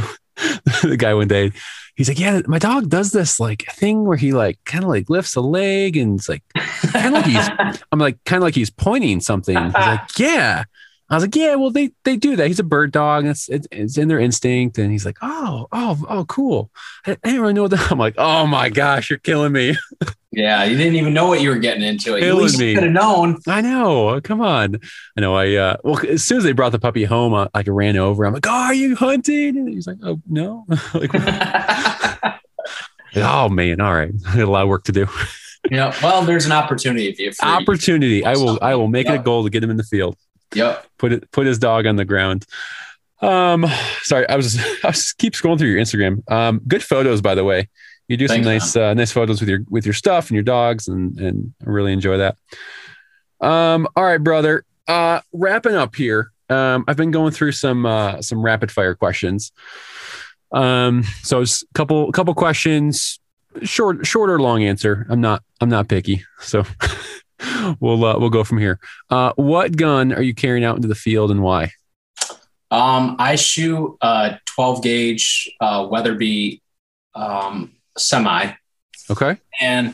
[0.89, 1.51] the guy one day.
[1.95, 5.09] He's like, "Yeah, my dog does this like thing where he like kind of like
[5.09, 7.49] lifts a leg and it's like kind of like he's."
[7.91, 9.57] I'm like, kind of like he's pointing something.
[9.57, 10.63] He's like, "Yeah."
[11.09, 12.47] I was like, yeah, well, they they do that.
[12.47, 13.25] He's a bird dog.
[13.25, 14.79] It's it's, it's in their instinct.
[14.79, 16.71] And he's like, oh, oh, oh, cool.
[17.05, 17.87] I, I didn't really know that.
[17.91, 19.77] I'm like, oh my gosh, you're killing me.
[20.35, 22.15] Yeah, you didn't even know what you were getting into.
[22.17, 23.37] At least you could have known.
[23.47, 24.19] I know.
[24.21, 24.79] Come on.
[25.15, 25.35] I know.
[25.35, 28.25] I uh, well, as soon as they brought the puppy home, I, I ran over.
[28.25, 29.57] I'm like, oh, are you hunting?
[29.57, 30.65] And he's like, oh no.
[30.95, 31.11] like,
[33.15, 34.11] oh man, all right.
[34.27, 35.07] I got a lot of work to do.
[35.69, 35.95] yeah.
[36.01, 38.25] Well, there's an opportunity if you opportunity.
[38.25, 38.57] I will.
[38.59, 39.15] I will make yep.
[39.15, 40.17] it a goal to get him in the field.
[40.55, 40.87] Yep.
[40.97, 41.31] Put it.
[41.31, 42.47] Put his dog on the ground.
[43.21, 43.65] Um,
[44.01, 46.29] sorry, I was I was keep scrolling through your Instagram.
[46.31, 47.69] Um, good photos, by the way.
[48.07, 50.43] You do Thanks, some nice uh, nice photos with your with your stuff and your
[50.43, 52.37] dogs, and and I really enjoy that.
[53.39, 54.65] Um, all right, brother.
[54.87, 56.31] Uh, wrapping up here.
[56.49, 59.51] Um, I've been going through some uh, some rapid fire questions.
[60.51, 63.19] Um, so it's a couple couple questions,
[63.63, 65.05] short short or long answer.
[65.09, 66.65] I'm not I'm not picky, so
[67.79, 68.79] we'll uh, we'll go from here.
[69.09, 71.71] Uh, what gun are you carrying out into the field and why?
[72.69, 76.63] Um, I shoot a 12 gauge uh, Weatherby
[77.13, 78.51] um, semi.
[79.09, 79.37] Okay.
[79.59, 79.93] And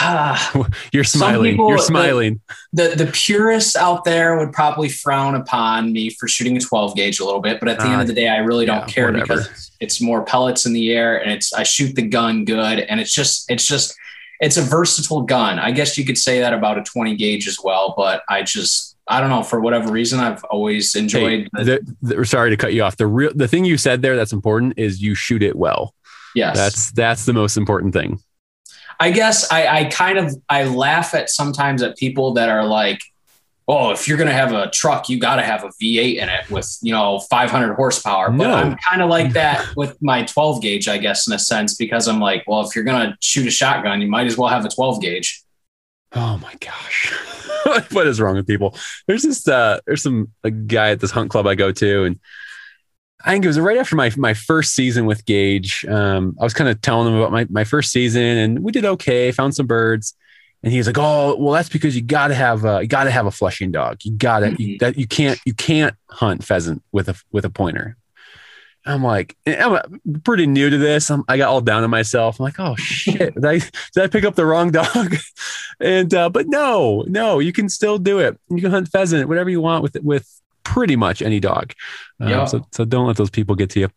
[0.00, 1.52] uh, you're smiling.
[1.52, 2.40] People, you're smiling.
[2.72, 6.96] The, the, the purists out there would probably frown upon me for shooting a 12
[6.96, 8.86] gauge a little bit, but at the uh, end of the day, I really don't
[8.86, 9.26] care whatever.
[9.26, 12.80] because it's, it's more pellets in the air and it's I shoot the gun good
[12.80, 13.94] and it's just it's just
[14.40, 15.58] it's a versatile gun.
[15.58, 18.96] I guess you could say that about a 20 gauge as well, but I just
[19.08, 21.48] I don't know for whatever reason I've always enjoyed.
[21.56, 22.96] Hey, the, the, sorry to cut you off.
[22.96, 25.94] The real the thing you said there that's important is you shoot it well.
[26.36, 26.56] Yes.
[26.56, 28.20] That's that's the most important thing.
[29.00, 33.00] I guess I, I kind of I laugh at sometimes at people that are like,
[33.66, 36.78] oh, if you're gonna have a truck, you gotta have a V8 in it with,
[36.82, 38.30] you know, 500 horsepower.
[38.30, 38.54] But no.
[38.54, 42.06] I'm kind of like that with my 12 gauge, I guess, in a sense, because
[42.06, 44.68] I'm like, well, if you're gonna shoot a shotgun, you might as well have a
[44.68, 45.42] 12 gauge.
[46.12, 47.14] Oh my gosh.
[47.92, 48.76] what is wrong with people?
[49.06, 52.20] There's this uh there's some a guy at this hunt club I go to and
[53.26, 55.84] I think it was right after my my first season with Gage.
[55.86, 58.84] Um, I was kind of telling him about my, my first season, and we did
[58.84, 59.32] okay.
[59.32, 60.14] Found some birds,
[60.62, 63.04] and he was like, "Oh, well, that's because you got to have a, you got
[63.04, 63.98] to have a flushing dog.
[64.04, 64.76] You got to mm-hmm.
[64.78, 67.96] that you can't you can't hunt pheasant with a with a pointer."
[68.88, 71.10] I'm like, I'm pretty new to this.
[71.10, 72.38] I'm, i got all down on myself.
[72.38, 75.16] I'm like, oh shit, did I, did I pick up the wrong dog?
[75.80, 78.38] and uh, but no, no, you can still do it.
[78.48, 80.30] You can hunt pheasant, whatever you want with it with
[80.66, 81.72] pretty much any dog.
[82.20, 82.44] Um, yeah.
[82.44, 83.88] So, so don't let those people get to you.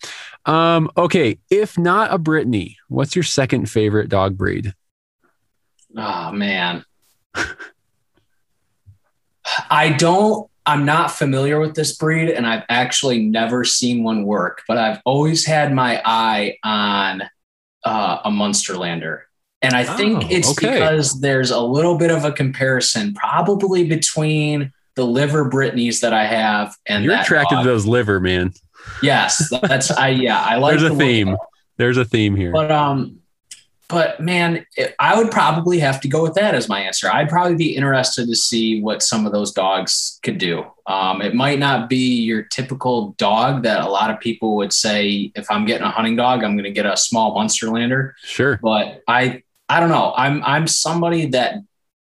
[0.45, 1.39] Um, okay.
[1.49, 4.73] If not a Brittany, what's your second favorite dog breed?
[5.97, 6.85] Oh, man.
[9.69, 14.61] I don't, I'm not familiar with this breed and I've actually never seen one work,
[14.67, 17.23] but I've always had my eye on
[17.83, 19.21] uh, a Munsterlander.
[19.63, 20.73] And I think oh, it's okay.
[20.73, 26.25] because there's a little bit of a comparison, probably between the liver Brittany's that I
[26.25, 27.63] have, and you're attracted dog.
[27.63, 28.53] to those liver, man.
[29.01, 30.09] Yes, that's I.
[30.09, 30.77] Yeah, I like.
[30.77, 31.37] There's a the theme.
[31.77, 32.51] There's a theme here.
[32.51, 33.21] But um,
[33.87, 37.09] but man, it, I would probably have to go with that as my answer.
[37.09, 40.65] I'd probably be interested to see what some of those dogs could do.
[40.85, 45.31] Um, it might not be your typical dog that a lot of people would say.
[45.33, 48.15] If I'm getting a hunting dog, I'm going to get a small Munsterlander.
[48.21, 48.59] Sure.
[48.61, 50.13] But I, I don't know.
[50.17, 51.59] I'm I'm somebody that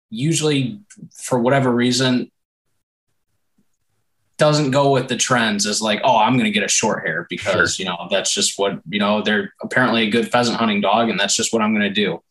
[0.10, 0.80] usually
[1.14, 2.32] for whatever reason
[4.40, 7.28] doesn't go with the trends as like, oh, I'm going to get a short hair
[7.30, 7.84] because, sure.
[7.84, 11.20] you know, that's just what, you know, they're apparently a good pheasant hunting dog and
[11.20, 12.24] that's just what I'm going to do.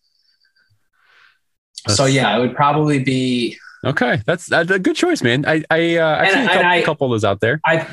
[1.87, 3.59] That's, so yeah, it would probably be.
[3.85, 4.21] Okay.
[4.27, 5.45] That's, that's a good choice, man.
[5.47, 7.61] I, I, uh, I've seen a couple, I, couple, of those out there.
[7.65, 7.87] I,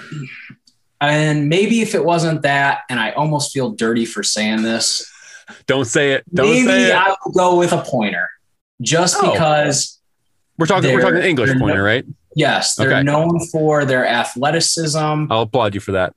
[1.02, 5.12] and maybe if it wasn't that, and I almost feel dirty for saying this.
[5.68, 6.24] Don't say it.
[6.34, 6.96] Don't maybe say it.
[6.96, 8.30] I will go with a pointer
[8.82, 9.32] just oh.
[9.32, 10.00] because.
[10.58, 12.06] We're talking, we're talking English pointer, right?
[12.36, 13.04] Yes, they're okay.
[13.04, 14.98] known for their athleticism.
[14.98, 16.14] I'll applaud you for that.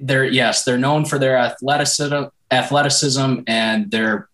[0.00, 4.28] They're yes, they're known for their athleticism, athleticism, and their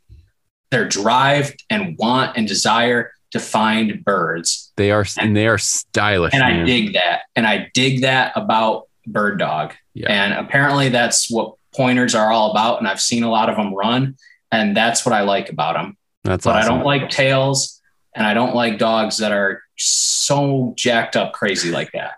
[0.71, 4.73] their drive and want and desire to find birds.
[4.77, 6.33] They are and, and they are stylish.
[6.33, 6.63] And man.
[6.63, 7.23] I dig that.
[7.37, 9.75] And I dig that about bird dog.
[9.95, 10.11] Yeah.
[10.11, 12.79] And apparently that's what pointers are all about.
[12.79, 14.17] And I've seen a lot of them run,
[14.51, 15.97] and that's what I like about them.
[16.25, 16.73] That's but awesome.
[16.73, 17.81] I don't like tails,
[18.15, 22.15] and I don't like dogs that are so jacked up crazy like that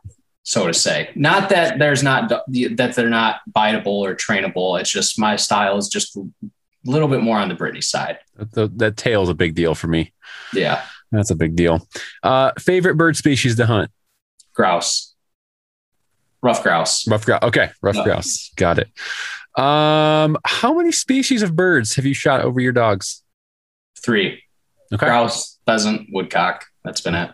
[0.51, 1.11] so to say.
[1.15, 4.81] Not that there's not that they're not biteable or trainable.
[4.81, 6.29] It's just my style is just a
[6.85, 8.19] little bit more on the Brittany side.
[8.35, 10.13] The, that tail is a big deal for me.
[10.53, 10.83] Yeah.
[11.13, 11.87] That's a big deal.
[12.25, 13.93] Uh favorite bird species to hunt?
[14.53, 15.15] Grouse.
[16.43, 17.07] Ruffed grouse.
[17.07, 18.05] Ruffed grouse okay rough no.
[18.05, 18.51] grouse.
[18.57, 18.89] Got it.
[19.57, 23.23] Um how many species of birds have you shot over your dogs?
[24.03, 24.43] Three.
[24.93, 25.07] Okay.
[25.07, 26.65] grouse pheasant woodcock.
[26.83, 27.31] That's been it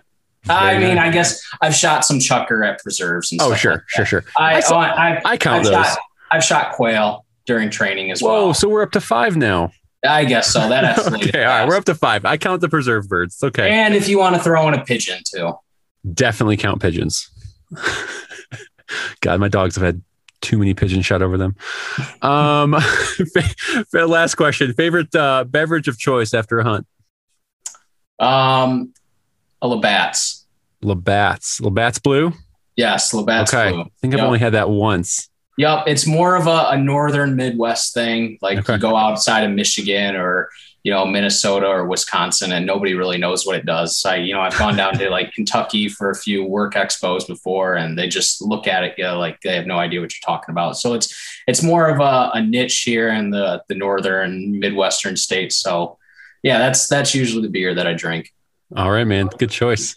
[0.48, 3.32] I mean, I guess I've shot some chukar at preserves.
[3.32, 4.24] And oh, sure, like sure, sure.
[4.39, 5.86] I, I, saw, I, I count I've those.
[5.86, 5.98] Shot,
[6.31, 8.55] I've shot quail during training as Whoa, well.
[8.55, 9.73] so we're up to five now.
[10.06, 10.68] I guess so.
[10.68, 11.28] That escalated.
[11.28, 12.24] okay, all right, we're up to five.
[12.24, 13.43] I count the preserve birds.
[13.43, 13.70] Okay.
[13.70, 15.52] And if you want to throw in a pigeon too,
[16.12, 17.28] definitely count pigeons.
[19.20, 20.02] God, my dogs have had
[20.40, 21.56] too many pigeons shot over them.
[22.23, 22.77] Um,
[23.93, 26.86] last question: favorite uh, beverage of choice after a hunt?
[28.18, 28.93] Um,
[29.62, 30.46] a Labatt's.
[30.82, 31.60] Labatt's.
[31.60, 32.32] Labatt's Blue?
[32.76, 33.72] Yes, Labatt's okay.
[33.72, 33.82] Blue.
[33.82, 35.28] I think I've only had that once.
[35.58, 35.84] Yep.
[35.86, 38.38] It's more of a, a northern Midwest thing.
[38.42, 38.74] Like okay.
[38.74, 40.50] you go outside of Michigan or,
[40.82, 44.04] you know, Minnesota or Wisconsin and nobody really knows what it does.
[44.04, 47.74] I, you know, I've gone down to like Kentucky for a few work expos before
[47.74, 50.26] and they just look at it, you know, like they have no idea what you're
[50.26, 50.76] talking about.
[50.76, 55.56] So it's, it's more of a, a niche here in the, the Northern Midwestern states.
[55.56, 55.96] So
[56.42, 58.30] yeah, that's, that's usually the beer that I drink.
[58.74, 59.28] All right, man.
[59.38, 59.94] Good choice.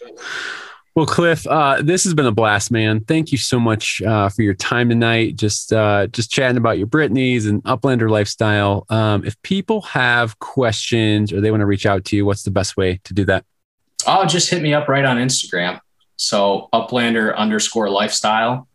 [0.94, 3.04] Well, Cliff, uh, this has been a blast, man.
[3.04, 5.36] Thank you so much uh, for your time tonight.
[5.36, 8.86] Just uh, just chatting about your Brittany's and Uplander lifestyle.
[8.90, 12.50] Um, if people have questions or they want to reach out to you, what's the
[12.50, 13.44] best way to do that?
[14.06, 15.80] Oh, just hit me up right on Instagram.
[16.16, 18.68] So Uplander underscore lifestyle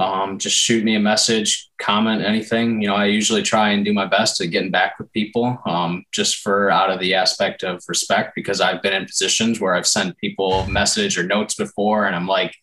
[0.00, 2.80] um, just shoot me a message, comment anything.
[2.80, 6.04] You know, I usually try and do my best at getting back with people, um,
[6.10, 9.86] just for out of the aspect of respect, because I've been in positions where I've
[9.86, 12.54] sent people message or notes before, and I'm like,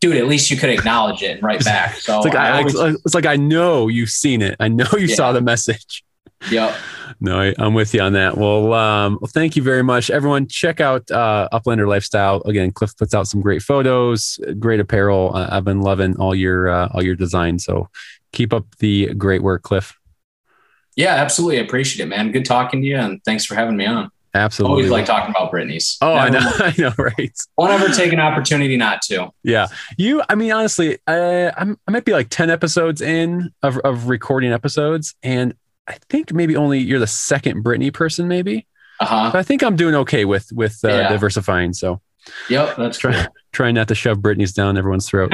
[0.00, 1.96] dude, at least you could acknowledge it and write back.
[1.96, 2.74] So it's like I, I always,
[3.04, 4.56] it's like I know you've seen it.
[4.60, 5.16] I know you yeah.
[5.16, 6.04] saw the message.
[6.50, 6.76] Yep.
[7.20, 8.36] No, I, am with you on that.
[8.36, 10.46] Well, um, well, thank you very much, everyone.
[10.48, 12.72] Check out uh, Uplander Lifestyle again.
[12.72, 15.34] Cliff puts out some great photos, great apparel.
[15.34, 17.58] Uh, I've been loving all your uh, all your design.
[17.58, 17.88] So
[18.32, 19.96] keep up the great work, Cliff.
[20.94, 21.58] Yeah, absolutely.
[21.58, 22.32] I appreciate it, man.
[22.32, 24.10] Good talking to you, and thanks for having me on.
[24.36, 24.74] Absolutely.
[24.74, 25.96] Always like talking about Brittany's.
[26.02, 26.52] Oh, Never, I know.
[26.58, 27.38] I know, right.
[27.56, 29.30] Won't ever take an opportunity not to.
[29.42, 29.68] Yeah.
[29.96, 34.08] You, I mean, honestly, I, I'm, I might be like 10 episodes in of, of
[34.08, 35.14] recording episodes.
[35.22, 35.54] And
[35.88, 38.66] I think maybe only you're the second Brittany person, maybe.
[39.00, 39.30] Uh-huh.
[39.34, 41.08] I think I'm doing okay with with uh, yeah.
[41.08, 41.72] diversifying.
[41.74, 42.00] So,
[42.48, 43.26] yep, that's try, cool.
[43.52, 45.32] trying not to shove Brittany's down everyone's throat,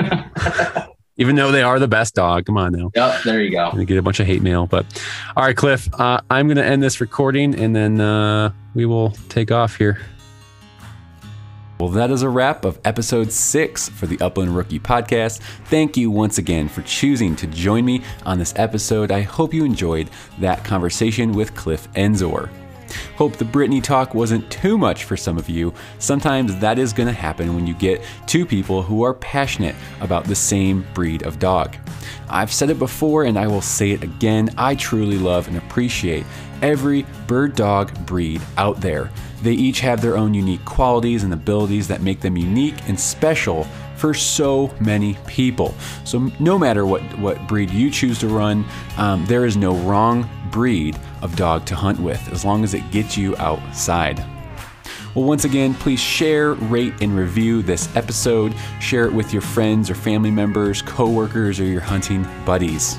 [1.16, 2.46] even though they are the best dog.
[2.46, 2.90] Come on now.
[2.94, 3.66] Yep, there you go.
[3.66, 4.84] I'm get a bunch of hate mail, but
[5.36, 5.88] all right, Cliff.
[5.98, 10.00] Uh, I'm going to end this recording, and then uh, we will take off here.
[11.82, 15.40] Well, that is a wrap of episode six for the Upland Rookie podcast.
[15.64, 19.10] Thank you once again for choosing to join me on this episode.
[19.10, 22.50] I hope you enjoyed that conversation with Cliff Enzor.
[23.16, 25.74] Hope the Brittany talk wasn't too much for some of you.
[25.98, 30.22] Sometimes that is going to happen when you get two people who are passionate about
[30.22, 31.74] the same breed of dog.
[32.28, 34.54] I've said it before and I will say it again.
[34.56, 36.26] I truly love and appreciate
[36.62, 39.10] every bird dog breed out there.
[39.42, 43.64] They each have their own unique qualities and abilities that make them unique and special
[43.96, 45.74] for so many people.
[46.04, 48.64] So, no matter what, what breed you choose to run,
[48.96, 52.90] um, there is no wrong breed of dog to hunt with as long as it
[52.90, 54.24] gets you outside.
[55.14, 58.54] Well, once again, please share, rate, and review this episode.
[58.80, 62.98] Share it with your friends or family members, coworkers, or your hunting buddies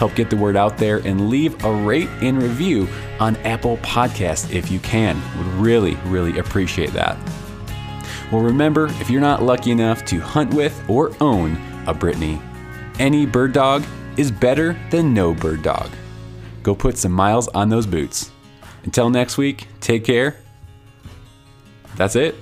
[0.00, 2.88] help get the word out there, and leave a rate and review
[3.20, 5.20] on Apple Podcast if you can.
[5.36, 7.18] Would really, really appreciate that.
[8.32, 12.40] Well, remember, if you're not lucky enough to hunt with or own a Brittany,
[12.98, 13.84] any bird dog
[14.16, 15.90] is better than no bird dog.
[16.62, 18.30] Go put some miles on those boots.
[18.84, 20.38] Until next week, take care.
[21.96, 22.36] That's it.